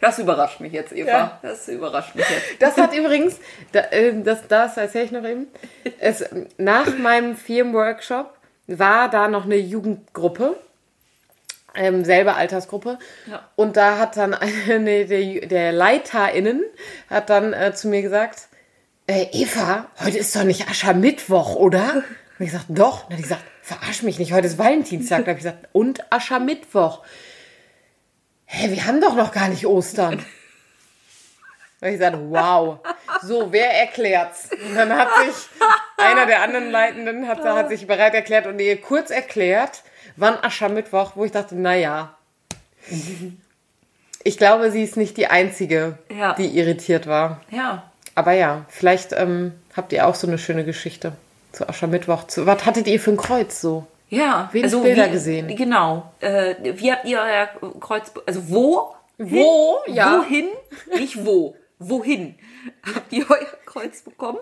Das 0.06 0.20
überrascht 0.20 0.60
mich 0.60 0.72
jetzt, 0.72 0.94
Eva. 0.94 1.10
Ja. 1.10 1.40
Das 1.42 1.68
überrascht 1.68 2.14
mich 2.14 2.26
jetzt. 2.30 2.62
Das 2.62 2.78
hat 2.78 2.96
übrigens, 2.96 3.40
da, 3.72 3.80
äh, 3.90 4.14
das, 4.22 4.48
das 4.48 4.78
erzähle 4.78 5.06
ich 5.06 5.12
noch 5.12 5.24
eben, 5.24 5.48
es, 6.00 6.24
nach 6.58 6.96
meinem 7.00 7.36
Firmenworkshop 7.36 8.32
war 8.68 9.10
da 9.10 9.28
noch 9.28 9.46
eine 9.46 9.56
Jugendgruppe, 9.56 10.58
ähm, 11.74 12.06
selbe 12.06 12.36
Altersgruppe. 12.36 13.00
Ja. 13.26 13.50
Und 13.56 13.78
da 13.78 13.98
hat 13.98 14.16
dann 14.16 14.34
eine 14.70 15.06
der, 15.06 15.48
der 15.48 15.72
LeiterInnen 15.72 16.64
hat 17.10 17.32
dann 17.32 17.54
äh, 17.54 17.74
zu 17.74 17.88
mir 17.88 18.04
gesagt, 18.04 18.44
äh, 19.08 19.26
Eva, 19.32 19.88
heute 20.04 20.20
ist 20.20 20.36
doch 20.36 20.44
nicht 20.44 20.70
Aschermittwoch, 20.70 21.56
oder? 21.56 22.04
Und 22.38 22.46
ich 22.46 22.52
gesagt, 22.52 22.66
doch. 22.70 23.06
Und 23.06 23.14
dann 23.14 23.14
hat 23.14 23.18
die 23.18 23.24
gesagt, 23.24 23.44
verarsch 23.64 24.04
mich 24.04 24.20
nicht, 24.20 24.34
heute 24.34 24.46
ist 24.46 24.60
Valentinstag. 24.60 25.26
Da 25.26 25.32
habe 25.32 25.40
ich 25.40 25.46
gesagt, 25.46 25.68
und 25.72 26.12
Aschermittwoch. 26.12 27.02
Hä, 28.46 28.70
wir 28.72 28.86
haben 28.86 29.02
doch 29.02 29.16
noch 29.16 29.32
gar 29.32 29.48
nicht 29.50 29.66
Ostern. 29.66 30.24
Und 31.82 31.88
ich 31.90 32.00
sagte, 32.00 32.20
wow. 32.30 32.80
So, 33.22 33.52
wer 33.52 33.72
erklärt's? 33.82 34.50
Und 34.52 34.76
dann 34.76 34.94
hat 34.96 35.10
sich 35.26 35.36
einer 35.98 36.26
der 36.26 36.42
anderen 36.42 36.72
Leitenden 36.72 37.28
hat, 37.28 37.44
hat 37.44 37.70
sich 37.70 37.86
bereit 37.88 38.14
erklärt 38.14 38.48
und 38.48 38.60
ihr 38.60 38.80
kurz 38.80 39.10
erklärt, 39.10 39.84
wann 40.16 40.36
Aschermittwoch, 40.44 41.14
wo 41.16 41.26
ich 41.26 41.32
dachte, 41.32 41.56
na 41.56 41.76
ja. 41.76 42.16
Ich 44.24 44.38
glaube, 44.38 44.72
sie 44.72 44.84
ist 44.84 44.98
nicht 44.98 45.18
die 45.18 45.28
Einzige, 45.28 45.98
Ja. 46.16 46.34
die 46.34 46.48
irritiert 46.58 47.08
war. 47.08 47.42
Ja. 47.50 47.92
Aber 48.16 48.32
ja, 48.32 48.66
vielleicht 48.70 49.12
ähm, 49.14 49.54
habt 49.76 49.92
ihr 49.92 50.08
auch 50.08 50.16
so 50.16 50.28
eine 50.28 50.38
schöne 50.38 50.64
Geschichte 50.64 51.14
zu 51.52 51.68
Aschermittwoch. 51.68 52.26
Zu, 52.28 52.46
was 52.46 52.66
hattet 52.66 52.88
ihr 52.88 53.00
für 53.00 53.12
ein 53.12 53.18
Kreuz 53.18 53.60
so? 53.60 53.86
Ja. 54.10 54.50
Wenig 54.52 54.72
Bilder 54.72 55.08
wie, 55.08 55.12
gesehen. 55.12 55.56
Genau. 55.56 56.12
Äh, 56.20 56.56
wie 56.62 56.92
habt 56.92 57.06
ihr 57.06 57.20
euer 57.20 57.48
Kreuz... 57.80 58.12
Also 58.26 58.50
wo? 58.50 58.94
Wo? 59.18 59.80
Hin? 59.86 59.96
Ja. 59.96 60.20
Wohin? 60.20 60.48
Nicht 60.96 61.26
wo. 61.26 61.56
Wohin? 61.80 62.36
Habt 62.96 63.12
ihr 63.12 63.26
euer 63.30 63.48
Kreuz 63.66 64.02
bekommen? 64.02 64.40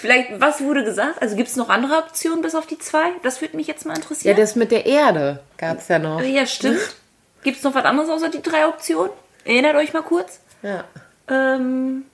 Vielleicht, 0.00 0.40
was 0.40 0.62
wurde 0.62 0.84
gesagt? 0.84 1.20
Also 1.20 1.36
gibt 1.36 1.48
es 1.48 1.56
noch 1.56 1.68
andere 1.68 1.98
Optionen 1.98 2.42
bis 2.42 2.54
auf 2.54 2.66
die 2.66 2.78
zwei? 2.78 3.10
Das 3.22 3.40
würde 3.40 3.56
mich 3.56 3.66
jetzt 3.66 3.84
mal 3.86 3.92
Ja, 3.94 4.00
interessieren. 4.00 4.36
das 4.36 4.56
mit 4.56 4.70
der 4.70 4.86
Erde 4.86 5.42
gab's 5.58 5.88
ja 5.88 5.98
noch. 5.98 6.20
Ja, 6.22 6.46
stimmt. 6.46 6.80
Gibt 7.42 7.58
es 7.58 7.62
noch 7.62 7.74
was 7.74 7.84
anderes 7.84 8.10
außer 8.10 8.28
die 8.28 8.42
drei 8.42 8.66
Optionen? 8.66 9.12
Erinnert 9.44 9.76
euch 9.76 9.92
mal 9.92 10.02
kurz. 10.02 10.40
Ja. 10.62 10.84
Ähm, 11.28 12.04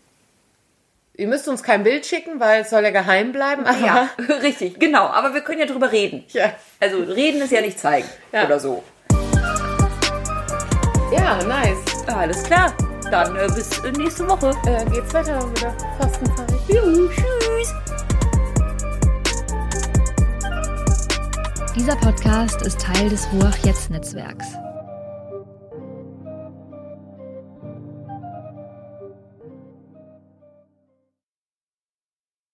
Ihr 1.18 1.28
müsst 1.28 1.48
uns 1.48 1.62
kein 1.62 1.82
Bild 1.82 2.04
schicken, 2.04 2.40
weil 2.40 2.60
es 2.60 2.70
soll 2.70 2.84
ja 2.84 2.90
geheim 2.90 3.32
bleiben. 3.32 3.64
Aber 3.64 3.78
ja, 3.78 4.10
richtig, 4.42 4.78
genau. 4.78 5.06
Aber 5.06 5.32
wir 5.32 5.40
können 5.40 5.60
ja 5.60 5.66
drüber 5.66 5.90
reden. 5.90 6.24
Ja. 6.28 6.52
Also 6.78 6.98
reden 6.98 7.40
ist 7.40 7.52
ja 7.52 7.62
nicht 7.62 7.78
zeigen. 7.78 8.06
Ja. 8.32 8.44
Oder 8.44 8.60
so. 8.60 8.84
Ja, 11.12 11.42
nice. 11.44 12.06
Alles 12.06 12.42
klar. 12.42 12.76
Dann 13.10 13.34
äh, 13.34 13.46
bis 13.46 13.78
äh, 13.78 13.92
nächste 13.92 14.28
Woche. 14.28 14.50
Äh, 14.66 14.84
geht's 14.90 15.14
weiter 15.14 15.46
mit 15.46 15.62
der 15.62 15.74
Fastenzeit? 15.98 16.52
Juhu, 16.68 17.08
tschüss. 17.08 17.74
Dieser 21.74 21.96
Podcast 21.96 22.60
ist 22.60 22.78
Teil 22.78 23.08
des 23.08 23.26
Ruach 23.32 23.56
Jetzt 23.64 23.88
Netzwerks. 23.88 24.46